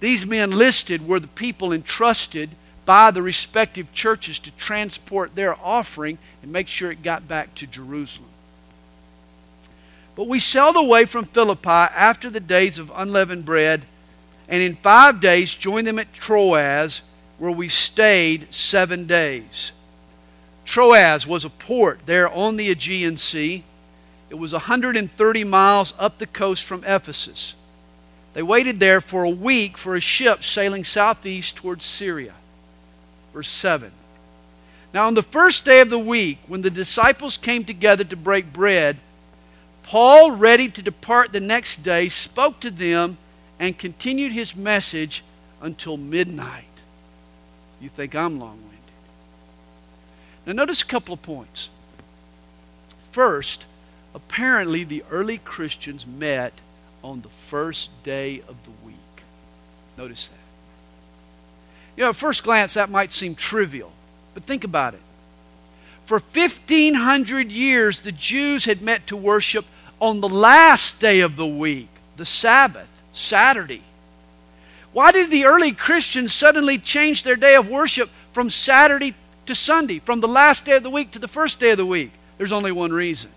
[0.00, 2.50] These men listed were the people entrusted
[2.84, 7.66] by the respective churches to transport their offering and make sure it got back to
[7.66, 8.28] Jerusalem.
[10.14, 13.82] But we sailed away from Philippi after the days of unleavened bread,
[14.48, 17.00] and in five days joined them at Troas,
[17.38, 19.72] where we stayed seven days.
[20.64, 23.64] Troas was a port there on the Aegean Sea.
[24.30, 27.54] It was 130 miles up the coast from Ephesus.
[28.34, 32.34] They waited there for a week for a ship sailing southeast towards Syria.
[33.32, 33.92] Verse 7.
[34.94, 38.52] Now, on the first day of the week, when the disciples came together to break
[38.52, 38.98] bread,
[39.82, 43.18] Paul, ready to depart the next day, spoke to them
[43.58, 45.22] and continued his message
[45.60, 46.64] until midnight.
[47.80, 48.78] You think I'm long winded.
[50.46, 51.68] Now, notice a couple of points.
[53.10, 53.66] First,
[54.14, 56.52] apparently the early Christians met
[57.02, 58.96] on the first day of the week.
[59.98, 60.36] Notice that.
[61.96, 63.92] You know, at first glance, that might seem trivial,
[64.34, 65.02] but think about it.
[66.06, 69.66] For 1,500 years, the Jews had met to worship
[70.02, 73.82] on the last day of the week, the Sabbath, Saturday.
[74.92, 79.14] Why did the early Christians suddenly change their day of worship from Saturday
[79.46, 81.86] to Sunday, from the last day of the week to the first day of the
[81.86, 82.10] week?
[82.36, 83.30] There's only one reason.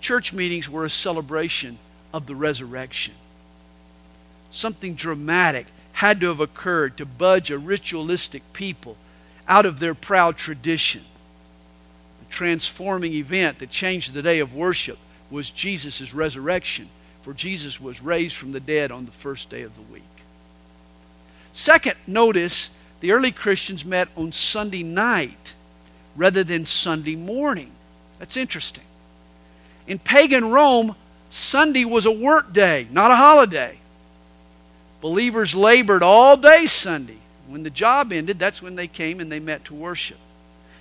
[0.00, 1.78] Church meetings were a celebration
[2.12, 3.14] of the resurrection.
[4.50, 8.96] Something dramatic had to have occurred to budge a ritualistic people
[9.46, 11.02] out of their proud tradition.
[12.18, 14.98] The transforming event that changed the day of worship
[15.30, 16.88] was Jesus' resurrection,
[17.22, 20.02] for Jesus was raised from the dead on the first day of the week.
[21.52, 25.54] Second, notice the early Christians met on Sunday night
[26.16, 27.70] rather than Sunday morning.
[28.18, 28.84] That's interesting.
[29.86, 30.96] In pagan Rome,
[31.30, 33.78] Sunday was a work day, not a holiday.
[35.00, 37.18] Believers labored all day Sunday.
[37.46, 40.16] When the job ended, that's when they came and they met to worship.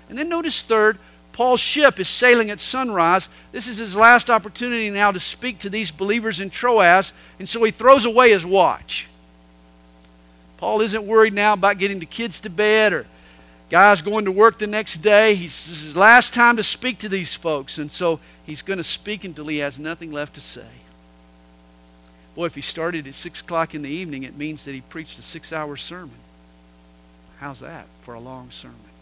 [0.08, 0.98] And then notice third,
[1.34, 3.28] Paul's ship is sailing at sunrise.
[3.52, 7.64] This is his last opportunity now to speak to these believers in Troas, and so
[7.64, 9.08] he throws away his watch.
[10.58, 13.08] Paul isn't worried now about getting the kids to bed or
[13.70, 15.34] guys going to work the next day.
[15.34, 18.78] He's, this is his last time to speak to these folks, and so he's going
[18.78, 20.68] to speak until he has nothing left to say.
[22.36, 25.18] Boy, if he started at 6 o'clock in the evening, it means that he preached
[25.20, 26.16] a six hour sermon.
[27.40, 28.93] How's that for a long sermon?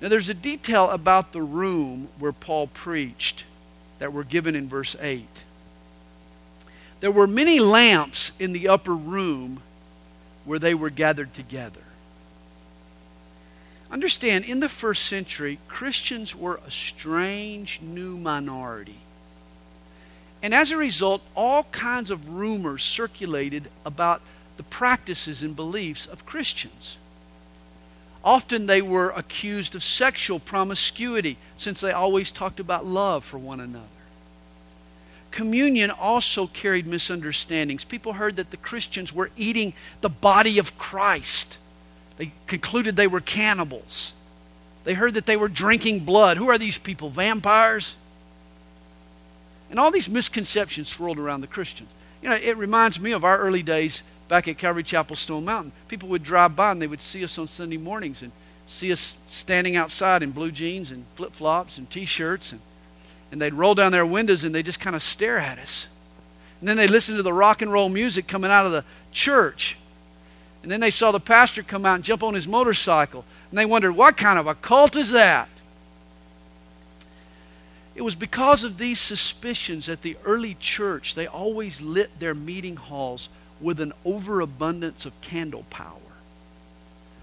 [0.00, 3.44] Now, there's a detail about the room where Paul preached
[3.98, 5.26] that were given in verse 8.
[7.00, 9.62] There were many lamps in the upper room
[10.44, 11.82] where they were gathered together.
[13.90, 19.00] Understand, in the first century, Christians were a strange new minority.
[20.42, 24.22] And as a result, all kinds of rumors circulated about
[24.56, 26.96] the practices and beliefs of Christians.
[28.24, 33.60] Often they were accused of sexual promiscuity since they always talked about love for one
[33.60, 33.86] another.
[35.30, 37.84] Communion also carried misunderstandings.
[37.84, 41.56] People heard that the Christians were eating the body of Christ.
[42.16, 44.12] They concluded they were cannibals.
[44.84, 46.36] They heard that they were drinking blood.
[46.36, 47.10] Who are these people?
[47.10, 47.94] Vampires?
[49.70, 51.90] And all these misconceptions swirled around the Christians.
[52.22, 55.72] You know, it reminds me of our early days back at Calvary Chapel Stone Mountain.
[55.88, 58.30] People would drive by and they would see us on Sunday mornings and
[58.64, 62.52] see us standing outside in blue jeans and flip flops and t shirts.
[62.52, 62.60] And,
[63.32, 65.88] and they'd roll down their windows and they just kind of stare at us.
[66.60, 69.76] And then they'd listen to the rock and roll music coming out of the church.
[70.62, 73.24] And then they saw the pastor come out and jump on his motorcycle.
[73.50, 75.48] And they wondered, what kind of a cult is that?
[77.96, 82.76] It was because of these suspicions that the early church, they always lit their meeting
[82.76, 83.28] halls
[83.60, 85.96] with an overabundance of candle power.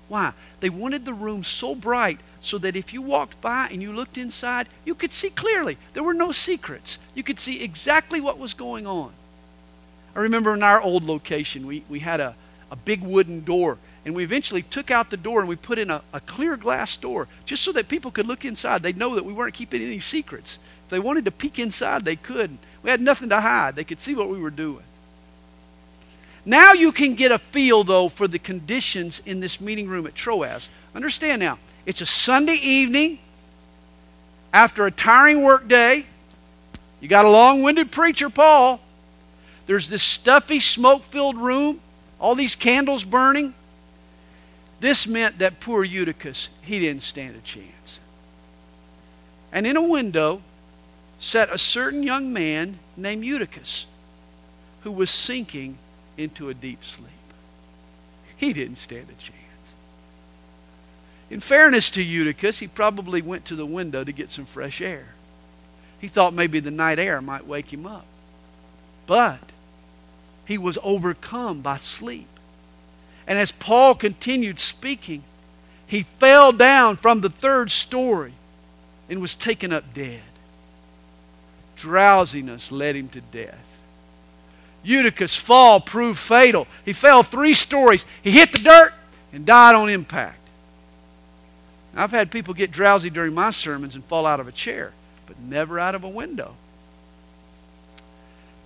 [0.07, 0.33] Why?
[0.59, 4.17] They wanted the room so bright so that if you walked by and you looked
[4.17, 5.77] inside, you could see clearly.
[5.93, 6.97] There were no secrets.
[7.13, 9.11] You could see exactly what was going on.
[10.15, 12.35] I remember in our old location, we, we had a,
[12.71, 15.91] a big wooden door, and we eventually took out the door and we put in
[15.91, 18.81] a, a clear glass door just so that people could look inside.
[18.81, 20.57] They'd know that we weren't keeping any secrets.
[20.85, 22.57] If they wanted to peek inside, they could.
[22.81, 24.83] We had nothing to hide, they could see what we were doing.
[26.47, 30.15] Now you can get a feel, though, for the conditions in this meeting room at
[30.15, 30.69] Troas.
[30.95, 33.19] Understand now, it's a Sunday evening
[34.53, 36.05] after a tiring work day.
[37.01, 38.79] You got a long winded preacher, Paul.
[39.65, 41.81] There's this stuffy, smoke filled room,
[42.17, 43.53] all these candles burning.
[44.79, 47.99] This meant that poor Eutychus, he didn't stand a chance.
[49.51, 50.41] And in a window
[51.19, 53.85] sat a certain young man named Eutychus
[54.83, 55.77] who was sinking
[56.17, 57.07] into a deep sleep.
[58.35, 59.37] He didn't stand a chance.
[61.29, 65.07] In fairness to Eutychus, he probably went to the window to get some fresh air.
[65.99, 68.05] He thought maybe the night air might wake him up.
[69.07, 69.39] But
[70.45, 72.27] he was overcome by sleep.
[73.25, 75.23] And as Paul continued speaking,
[75.85, 78.33] he fell down from the third story
[79.09, 80.21] and was taken up dead.
[81.75, 83.66] Drowsiness led him to death.
[84.87, 86.65] Eutychus' fall proved fatal.
[86.85, 88.05] He fell three stories.
[88.23, 88.93] He hit the dirt
[89.33, 90.39] and died on impact.
[91.93, 94.93] Now, I've had people get drowsy during my sermons and fall out of a chair,
[95.25, 96.55] but never out of a window.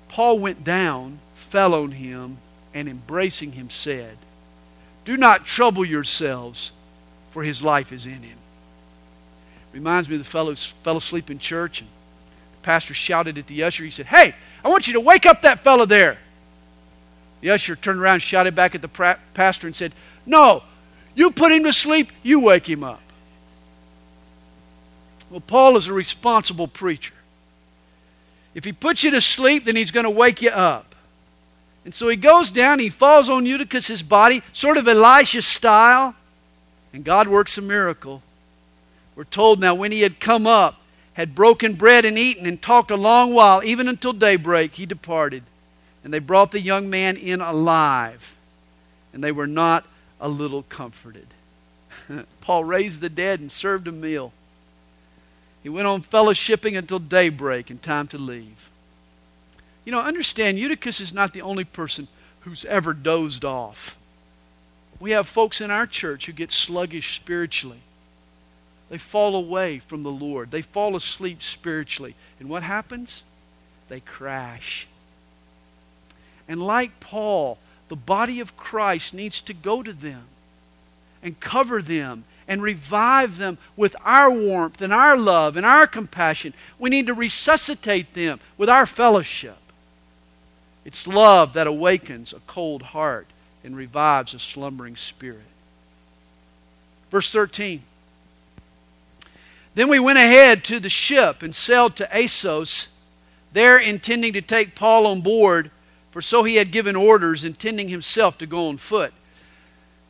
[0.10, 2.38] Paul went down, fell on him,
[2.72, 4.18] and embracing him said,
[5.06, 6.72] Do not trouble yourselves,
[7.32, 8.38] for his life is in him.
[9.74, 11.90] Reminds me of the fellows fell asleep in church, and
[12.62, 13.84] pastor shouted at the usher.
[13.84, 16.18] He said, Hey, I want you to wake up that fellow there.
[17.42, 19.94] The usher turned around, shouted back at the pastor, and said,
[20.26, 20.64] No,
[21.16, 23.02] you put him to sleep, you wake him up.
[25.30, 27.14] Well, Paul is a responsible preacher.
[28.54, 30.94] If he puts you to sleep, then he's going to wake you up.
[31.86, 36.16] And so he goes down, he falls on Eutychus' body, sort of Elisha style,
[36.94, 38.22] and God works a miracle.
[39.16, 40.81] We're told now when he had come up,
[41.14, 45.44] had broken bread and eaten and talked a long while, even until daybreak, he departed.
[46.04, 48.38] And they brought the young man in alive,
[49.14, 49.86] and they were not
[50.20, 51.28] a little comforted.
[52.42, 54.34] Paul raised the dead and served a meal.
[55.64, 58.70] He went on fellowshipping until daybreak and time to leave.
[59.86, 62.08] You know, understand, Eutychus is not the only person
[62.42, 63.98] who's ever dozed off.
[65.00, 67.82] We have folks in our church who get sluggish spiritually.
[68.92, 70.52] They fall away from the Lord.
[70.52, 72.14] They fall asleep spiritually.
[72.42, 73.24] And what happens?
[73.88, 74.86] They crash.
[76.46, 80.24] And like Paul, the body of Christ needs to go to them
[81.24, 86.54] and cover them and revive them with our warmth and our love and our compassion.
[86.78, 89.56] We need to resuscitate them with our fellowship.
[90.84, 93.28] It's love that awakens a cold heart
[93.64, 95.46] and revives a slumbering spirit.
[97.10, 97.84] Verse 13.
[99.74, 102.88] Then we went ahead to the ship and sailed to Assos,
[103.54, 105.72] there intending to take Paul on board,
[106.12, 109.14] for so he had given orders, intending himself to go on foot.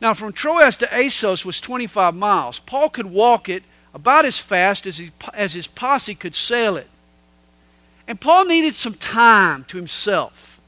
[0.00, 2.58] Now, from Troas to Assos was 25 miles.
[2.58, 3.62] Paul could walk it
[3.94, 6.88] about as fast as, he, as his posse could sail it.
[8.08, 10.60] And Paul needed some time to himself.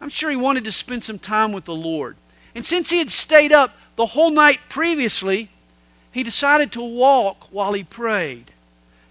[0.00, 2.16] I'm sure he wanted to spend some time with the Lord.
[2.54, 5.50] And since he had stayed up the whole night previously,
[6.16, 8.50] he decided to walk while he prayed.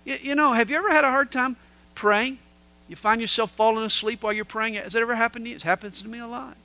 [0.05, 1.55] You, you, know, have you ever had a hard time
[1.93, 2.39] praying?
[2.87, 4.73] You find yourself falling asleep while you're praying?
[4.73, 5.55] Has that ever happened to you?
[5.55, 6.57] It happens to me a lot.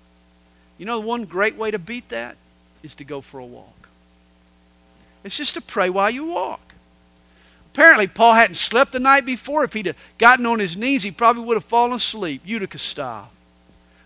[0.78, 2.38] You know, one great way to beat that
[2.82, 3.90] is to go for a walk.
[5.24, 6.72] It's just to pray while you walk.
[7.74, 9.64] Apparently, Paul hadn't slept the night before.
[9.64, 13.28] If he'd have gotten on his knees, he probably would have fallen asleep, Eutychus style.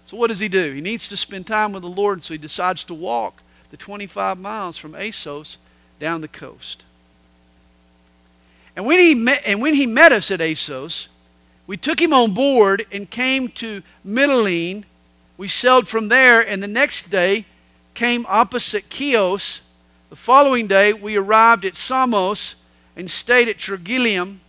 [0.05, 0.73] So, what does he do?
[0.73, 4.37] He needs to spend time with the Lord, so he decides to walk the 25
[4.37, 5.59] miles from Assos
[6.05, 6.85] down the coast.
[8.77, 11.09] And when he met, and when he met us at Assos,
[11.67, 14.85] we took him on board and came to Mytilene.
[15.39, 17.47] We sailed from there, and the next day
[17.95, 19.63] came opposite Chios.
[20.11, 22.55] The following day, we arrived at Samos
[22.95, 24.41] and stayed at Trogyllium.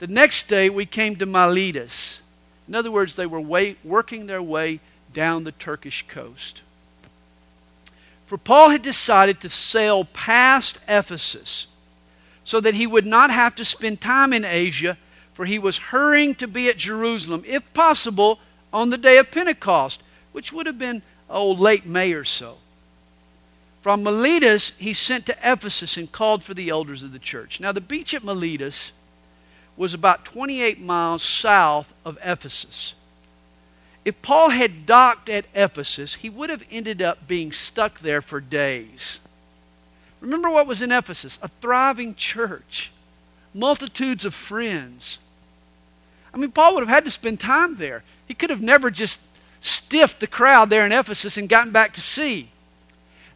[0.00, 2.20] The next day, we came to Miletus.
[2.66, 4.80] In other words, they were way, working their way
[5.12, 6.62] down the Turkish coast.
[8.26, 11.68] For Paul had decided to sail past Ephesus
[12.44, 14.98] so that he would not have to spend time in Asia,
[15.32, 18.40] for he was hurrying to be at Jerusalem, if possible,
[18.72, 20.02] on the day of Pentecost,
[20.32, 22.58] which would have been, oh, late May or so.
[23.80, 27.60] From Miletus, he sent to Ephesus and called for the elders of the church.
[27.60, 28.92] Now, the beach at Miletus
[29.76, 32.94] was about 28 miles south of Ephesus.
[34.06, 38.40] If Paul had docked at Ephesus, he would have ended up being stuck there for
[38.40, 39.18] days.
[40.20, 41.40] Remember what was in Ephesus?
[41.42, 42.92] A thriving church,
[43.52, 45.18] multitudes of friends.
[46.32, 48.04] I mean, Paul would have had to spend time there.
[48.28, 49.22] He could have never just
[49.60, 52.50] stiffed the crowd there in Ephesus and gotten back to sea.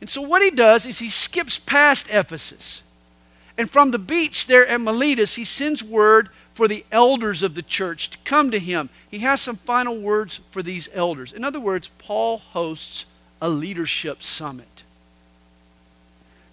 [0.01, 2.83] And so what he does is he skips past Ephesus.
[3.59, 7.63] And from the beach there at Miletus, he sends word for the elders of the
[7.63, 8.91] church to come to him.
[9.11, 11.33] He has some final words for these elders.
[11.33, 13.07] In other words, Paul hosts
[13.41, 14.85] a leadership summit.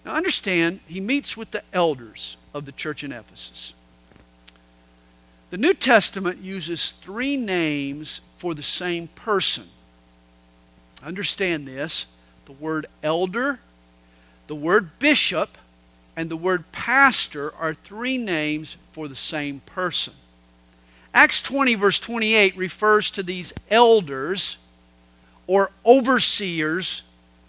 [0.05, 3.73] Now understand, he meets with the elders of the church in Ephesus.
[5.49, 9.65] The New Testament uses three names for the same person.
[11.03, 12.05] Understand this
[12.45, 13.59] the word elder,
[14.47, 15.57] the word bishop,
[16.17, 20.13] and the word pastor are three names for the same person.
[21.13, 24.57] Acts 20, verse 28, refers to these elders
[25.45, 27.03] or overseers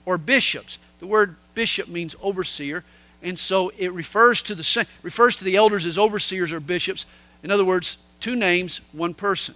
[0.05, 0.77] or bishops.
[1.01, 2.85] The word bishop means overseer,
[3.23, 7.07] and so it refers to the refers to the elders as overseers or bishops.
[7.43, 9.55] In other words, two names, one person.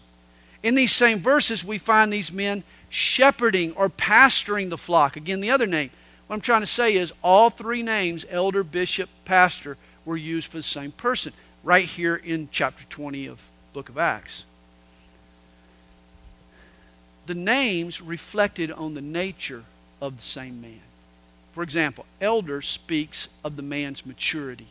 [0.62, 5.16] In these same verses, we find these men shepherding or pastoring the flock.
[5.16, 5.90] Again, the other name.
[6.32, 9.76] What I'm trying to say is all three names, elder, bishop, pastor,
[10.06, 13.38] were used for the same person right here in chapter 20 of
[13.74, 14.44] book of Acts.
[17.26, 19.64] The names reflected on the nature
[20.00, 20.80] of the same man.
[21.52, 24.68] For example, elder speaks of the man's maturity.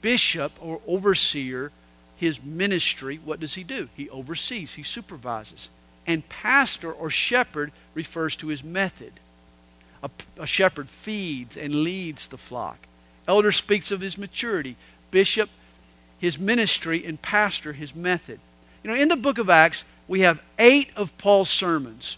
[0.00, 1.70] Bishop or overseer,
[2.16, 3.88] his ministry, what does he do?
[3.96, 5.68] He oversees, he supervises.
[6.04, 9.20] And pastor or shepherd refers to his method.
[10.02, 12.78] A, a, shepherd feeds and leads the flock.
[13.28, 14.76] Elder speaks of his maturity.
[15.10, 15.48] Bishop,
[16.18, 18.40] his ministry, and pastor, his method.
[18.82, 22.16] You know, in the book of Acts, we have eight of Paul's sermons.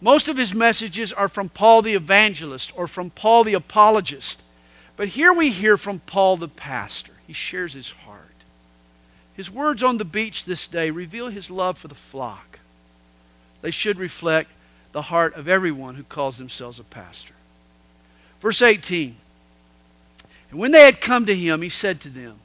[0.00, 4.42] Most of his messages are from Paul the evangelist or from Paul the apologist.
[4.96, 7.12] But here we hear from Paul the pastor.
[7.26, 8.20] He shares his heart.
[9.34, 12.60] His words on the beach this day reveal his love for the flock.
[13.62, 14.50] They should reflect
[14.94, 17.34] the heart of everyone who calls themselves a pastor.
[18.40, 19.16] Verse 18
[20.50, 22.36] And when they had come to him, he said to them,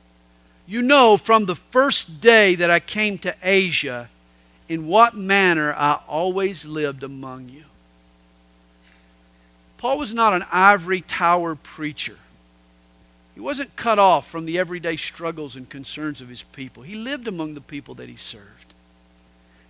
[0.65, 4.09] You know from the first day that I came to Asia
[4.67, 7.65] in what manner I always lived among you.
[9.77, 12.17] Paul was not an ivory tower preacher.
[13.35, 16.81] He wasn't cut off from the everyday struggles and concerns of his people.
[16.81, 18.58] He lived among the people that he served.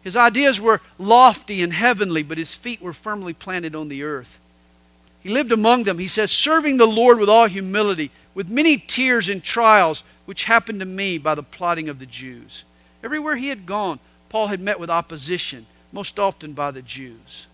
[0.02, 4.39] His ideas were lofty and heavenly, but his feet were firmly planted on the earth.
[5.22, 9.28] He lived among them, he says, serving the Lord with all humility, with many tears
[9.28, 12.64] and trials, which happened to me by the plotting of the Jews.
[13.04, 17.47] Everywhere he had gone, Paul had met with opposition, most often by the Jews.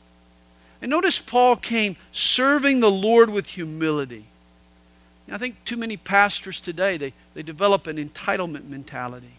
[0.81, 4.25] And notice Paul came serving the Lord with humility.
[5.31, 9.31] I think too many pastors today, they, they develop an entitlement mentality.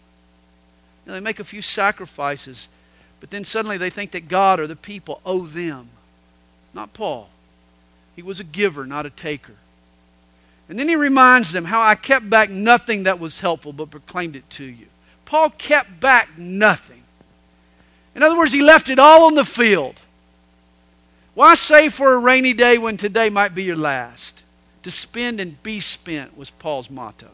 [1.05, 2.67] They make a few sacrifices
[3.19, 5.89] but then suddenly they think that God or the people owe them.
[6.73, 7.29] Not Paul.
[8.15, 9.55] He was a giver, not a taker.
[10.69, 14.35] And then he reminds them how I kept back nothing that was helpful, but proclaimed
[14.35, 14.87] it to you.
[15.25, 17.03] Paul kept back nothing.
[18.15, 20.01] In other words, he left it all on the field.
[21.35, 24.43] Why save for a rainy day when today might be your last?
[24.83, 27.29] To spend and be spent was Paul's motto.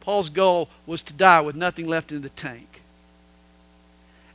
[0.00, 2.67] Paul's goal was to die with nothing left in the tank.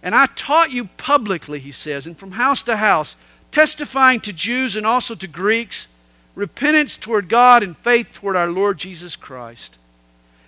[0.03, 3.15] And I taught you publicly, he says, and from house to house,
[3.51, 5.87] testifying to Jews and also to Greeks,
[6.35, 9.77] repentance toward God and faith toward our Lord Jesus Christ.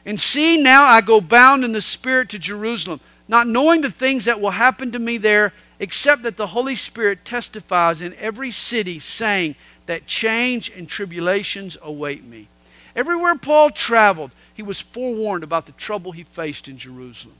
[0.05, 2.99] And see, now I go bound in the Spirit to Jerusalem,
[3.29, 7.23] not knowing the things that will happen to me there, except that the Holy Spirit
[7.23, 12.47] testifies in every city, saying that change and tribulations await me.
[12.93, 17.35] Everywhere Paul traveled, he was forewarned about the trouble he faced in Jerusalem.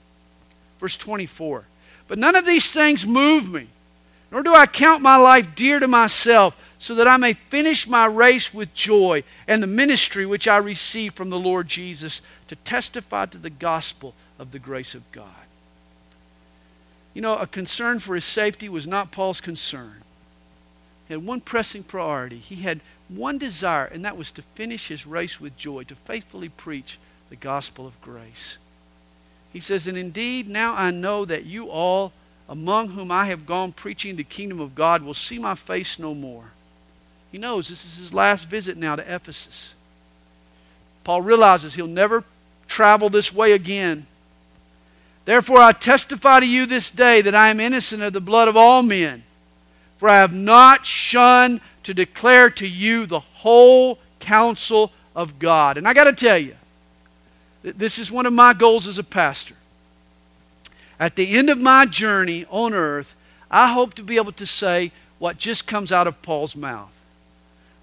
[0.80, 1.66] Verse 24.
[2.08, 3.68] But none of these things move me,
[4.32, 8.06] nor do I count my life dear to myself, so that I may finish my
[8.06, 13.26] race with joy and the ministry which I receive from the Lord Jesus to testify
[13.28, 15.30] to the gospel of the grace of God.
[17.14, 20.04] You know, a concern for his safety was not Paul's concern.
[21.08, 22.40] He had one pressing priority.
[22.40, 26.50] He had one desire, and that was to finish his race with joy, to faithfully
[26.50, 27.00] preach
[27.30, 28.58] the gospel of grace.
[29.56, 32.12] He says, And indeed, now I know that you all,
[32.50, 36.14] among whom I have gone preaching the kingdom of God, will see my face no
[36.14, 36.52] more.
[37.32, 39.74] He knows this is his last visit now to Ephesus.
[41.06, 42.26] Paul realizes he'll never
[42.68, 44.08] travel this way again.
[45.24, 48.58] Therefore, I testify to you this day that I am innocent of the blood of
[48.58, 49.24] all men.
[50.00, 55.78] For I have not shunned to declare to you the whole counsel of God.
[55.78, 56.56] And I got to tell you,
[57.74, 59.56] this is one of my goals as a pastor.
[61.00, 63.16] At the end of my journey on earth,
[63.50, 66.92] I hope to be able to say what just comes out of Paul's mouth.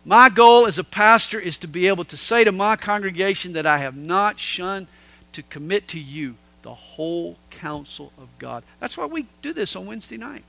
[0.05, 3.67] My goal as a pastor is to be able to say to my congregation that
[3.67, 4.87] I have not shunned
[5.33, 8.65] to commit to you the whole counsel of God.
[8.81, 10.45] That's why we do this on Wednesday night.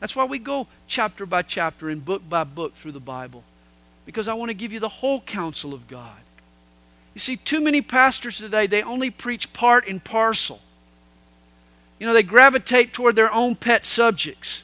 [0.00, 3.44] That's why we go chapter by chapter and book by book through the Bible.
[4.04, 6.18] Because I want to give you the whole counsel of God.
[7.16, 10.60] You see, too many pastors today, they only preach part and parcel.
[11.98, 14.62] You know, they gravitate toward their own pet subjects.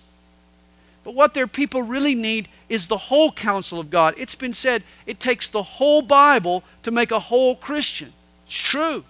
[1.02, 4.12] But what their people really need is the whole counsel of God.
[4.18, 8.12] It's been said it takes the whole Bible to make a whole Christian.
[8.44, 9.04] It's true.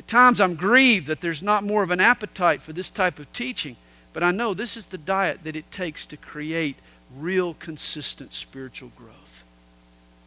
[0.00, 3.32] At times I'm grieved that there's not more of an appetite for this type of
[3.32, 3.76] teaching,
[4.12, 6.74] but I know this is the diet that it takes to create
[7.16, 9.25] real consistent spiritual growth.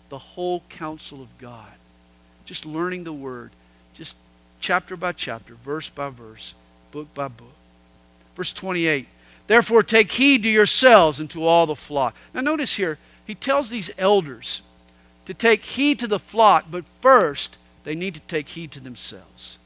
[0.10, 1.72] The whole counsel of God.
[2.46, 3.52] Just learning the Word,
[3.94, 4.16] just
[4.60, 6.54] chapter by chapter, verse by verse,
[6.92, 7.54] book by book.
[8.36, 9.08] Verse 28
[9.48, 12.16] Therefore, take heed to yourselves and to all the flock.
[12.36, 14.62] Now, notice here, he tells these elders
[15.26, 19.58] to take heed to the flock, but first, they need to take heed to themselves.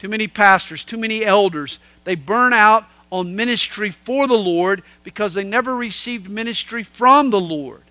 [0.00, 5.34] Too many pastors, too many elders, they burn out on ministry for the Lord because
[5.34, 7.82] they never received ministry from the Lord.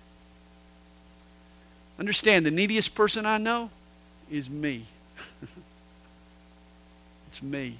[2.00, 3.68] Understand, the neediest person I know
[4.30, 4.86] is me.
[7.28, 7.76] it's me.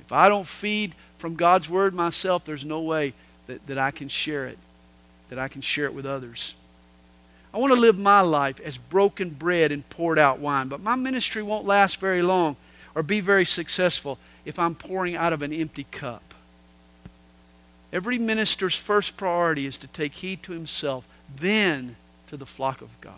[0.00, 3.14] If I don't feed from God's Word myself, there's no way
[3.46, 4.58] that, that I can share it,
[5.30, 6.54] that I can share it with others.
[7.54, 10.96] I want to live my life as broken bread and poured out wine, but my
[10.96, 12.56] ministry won't last very long
[12.96, 16.34] or be very successful if I'm pouring out of an empty cup.
[17.92, 21.94] Every minister's first priority is to take heed to himself, then
[22.28, 23.14] to the flock of God,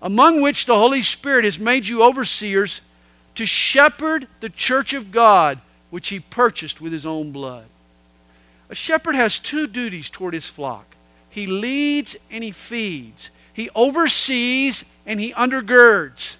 [0.00, 2.80] among which the Holy Spirit has made you overseers
[3.34, 5.60] to shepherd the church of God
[5.90, 7.66] which he purchased with his own blood.
[8.70, 10.86] A shepherd has two duties toward his flock
[11.34, 16.36] he leads and he feeds, he oversees and he undergirds.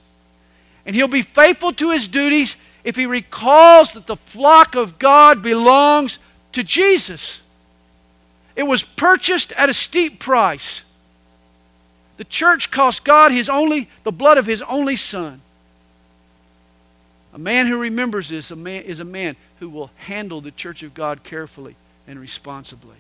[0.87, 2.55] And he'll be faithful to his duties
[2.85, 6.19] if he recalls that the flock of God belongs
[6.53, 7.41] to Jesus.
[8.55, 10.83] It was purchased at a steep price.
[12.17, 15.41] The church cost God his only the blood of his only son.
[17.33, 20.83] A man who remembers this a man, is a man who will handle the church
[20.85, 21.75] of God carefully
[22.07, 22.97] and responsibly.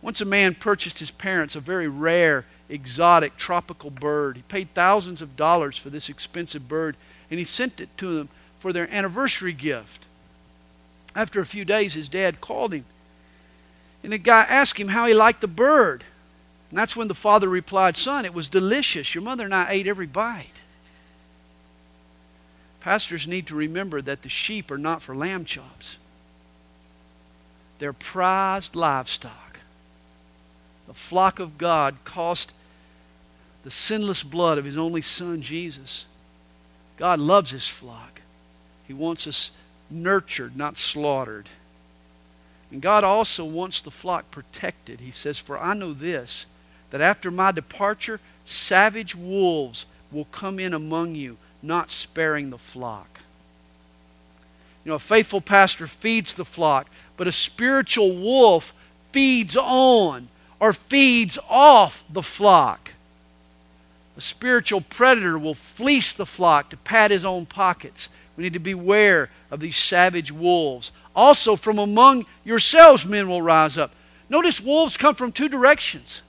[0.00, 4.36] Once a man purchased his parents a very rare, exotic, tropical bird.
[4.36, 6.94] He paid thousands of dollars for this expensive bird,
[7.30, 8.28] and he sent it to them
[8.60, 10.04] for their anniversary gift.
[11.16, 12.84] After a few days, his dad called him,
[14.02, 16.04] and the guy asked him how he liked the bird.
[16.74, 19.14] And that's when the father replied, Son, it was delicious.
[19.14, 20.60] Your mother and I ate every bite.
[22.80, 25.98] Pastors need to remember that the sheep are not for lamb chops.
[27.78, 29.60] They're prized livestock.
[30.88, 32.50] The flock of God cost
[33.62, 36.06] the sinless blood of his only son, Jesus.
[36.96, 38.20] God loves his flock.
[38.88, 39.52] He wants us
[39.88, 41.50] nurtured, not slaughtered.
[42.72, 44.98] And God also wants the flock protected.
[44.98, 46.46] He says, For I know this,
[46.94, 53.18] that after my departure, savage wolves will come in among you not sparing the flock.
[54.84, 56.86] You know, a faithful pastor feeds the flock,
[57.16, 58.72] but a spiritual wolf
[59.10, 60.28] feeds on
[60.60, 62.92] or feeds off the flock.
[64.16, 68.08] A spiritual predator will fleece the flock to pad his own pockets.
[68.36, 70.92] We need to beware of these savage wolves.
[71.16, 73.90] Also, from among yourselves, men will rise up.
[74.28, 76.22] Notice wolves come from two directions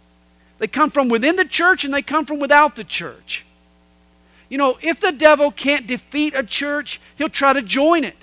[0.65, 3.45] they come from within the church and they come from without the church.
[4.49, 8.17] You know, if the devil can't defeat a church, he'll try to join it.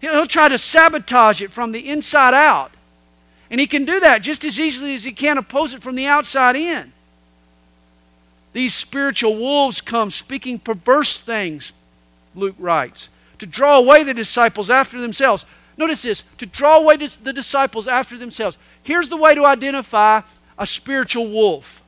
[0.00, 2.72] He'll, try to sabotage it from the inside out.
[3.50, 6.06] And he can do that just as easily as he can oppose it from the
[6.06, 6.94] outside in.
[8.54, 11.74] These spiritual wolves come speaking perverse things,
[12.34, 15.44] Luke writes, to draw away the disciples after themselves.
[15.76, 18.56] Notice this to draw away the disciples after themselves.
[18.82, 20.22] Here's the way to identify
[20.58, 21.82] a spiritual wolf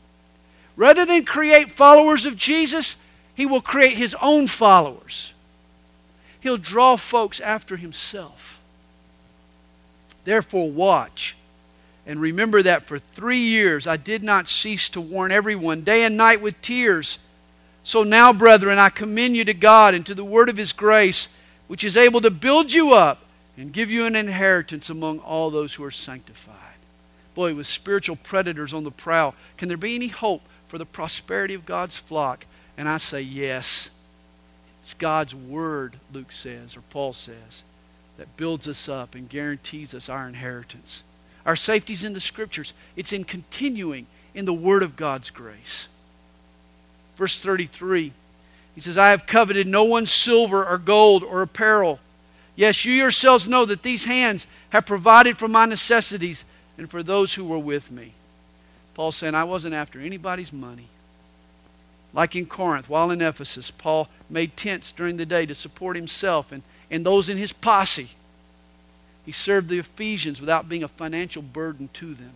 [0.79, 2.95] Rather than create followers of Jesus,
[3.35, 5.33] he will create his own followers.
[6.39, 8.61] He'll draw folks after himself.
[10.25, 11.37] Therefore, watch.
[12.07, 16.17] And remember that for three years I did not cease to warn everyone, day and
[16.17, 17.19] night with tears.
[17.83, 21.27] So now, brethren, I commend you to God and to the word of his grace,
[21.67, 23.19] which is able to build you up
[23.57, 26.68] and give you an inheritance among all those who are sanctified.
[27.39, 31.55] Boy, with spiritual predators on the prowl, can there be any hope for the prosperity
[31.55, 32.47] of God's flock?
[32.77, 33.91] And I say, yes.
[34.83, 37.63] It's God's word, Luke says, or Paul says,
[38.17, 41.05] that builds us up and guarantees us our inheritance.
[41.47, 45.87] Our safety's in the scriptures, it's in continuing in the word of God's grace.
[47.15, 48.13] Verse 33,
[48.75, 52.01] he says, I have coveted no one's silver or gold or apparel.
[52.57, 56.45] Yes, you yourselves know that these hands have provided for my necessities
[56.79, 58.15] and for those who were with me.
[58.95, 60.89] Paul saying, I wasn't after anybody's money.
[62.15, 66.53] Like in Corinth, while in Ephesus, Paul made tents during the day to support himself
[66.53, 68.11] and, and those in his posse.
[69.27, 72.33] He served the Ephesians without being a financial burden to them.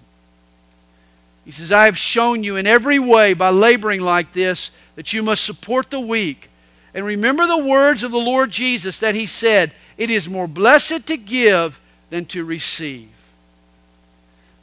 [1.44, 5.22] He says, I have shown you in every way by laboring like this that you
[5.22, 6.50] must support the weak.
[6.94, 11.06] And remember the words of the Lord Jesus that he said, It is more blessed
[11.06, 11.80] to give
[12.10, 13.08] than to receive.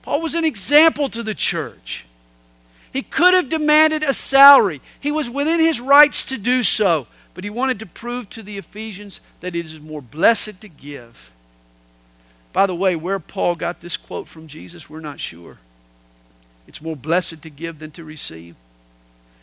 [0.09, 2.07] Oh, Paul was an example to the church.
[2.91, 4.81] He could have demanded a salary.
[4.99, 7.05] He was within his rights to do so.
[7.35, 11.31] But he wanted to prove to the Ephesians that it is more blessed to give.
[12.53, 15.59] By the way, where Paul got this quote from Jesus, we're not sure.
[16.67, 18.55] It's more blessed to give than to receive.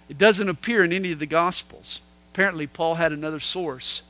[0.08, 2.00] It doesn't appear in any of the Gospels.
[2.32, 4.02] Apparently, Paul had another source.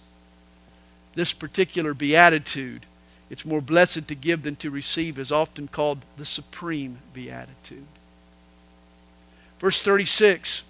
[1.14, 2.86] This particular beatitude,
[3.28, 7.86] it's more blessed to give than to receive, is often called the supreme beatitude.
[9.58, 10.62] Verse 36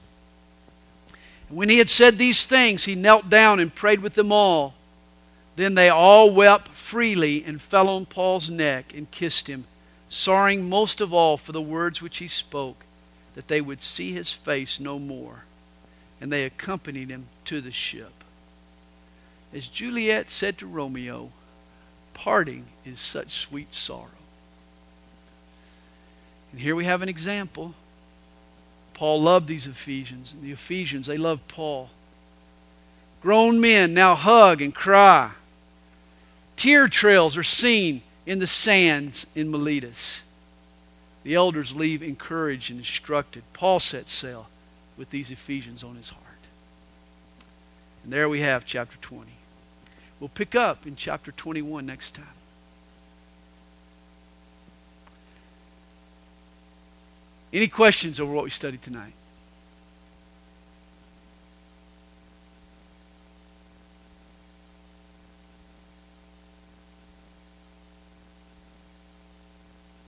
[1.49, 4.75] When he had said these things, he knelt down and prayed with them all.
[5.57, 9.65] Then they all wept freely and fell on Paul's neck and kissed him,
[10.09, 12.85] sorrowing most of all for the words which he spoke,
[13.35, 15.45] that they would see his face no more.
[16.21, 18.13] And they accompanied him to the ship.
[19.53, 21.31] As Juliet said to Romeo,
[22.17, 24.09] parting is such sweet sorrow.
[26.51, 27.75] And here we have an example
[28.97, 31.91] Paul loved these Ephesians, and the Ephesians, they loved Paul.
[33.21, 35.33] Grown men now hug and cry.
[36.57, 40.23] Tear trails are seen in the sands in Miletus.
[41.25, 43.43] The elders leave encouraged and instructed.
[43.53, 44.49] Paul sets sail
[44.97, 46.23] with these Ephesians on his heart.
[48.03, 49.36] And there we have chapter 20.
[50.19, 52.25] We'll pick up in chapter 21 next time.
[57.53, 59.12] Any questions over what we studied tonight?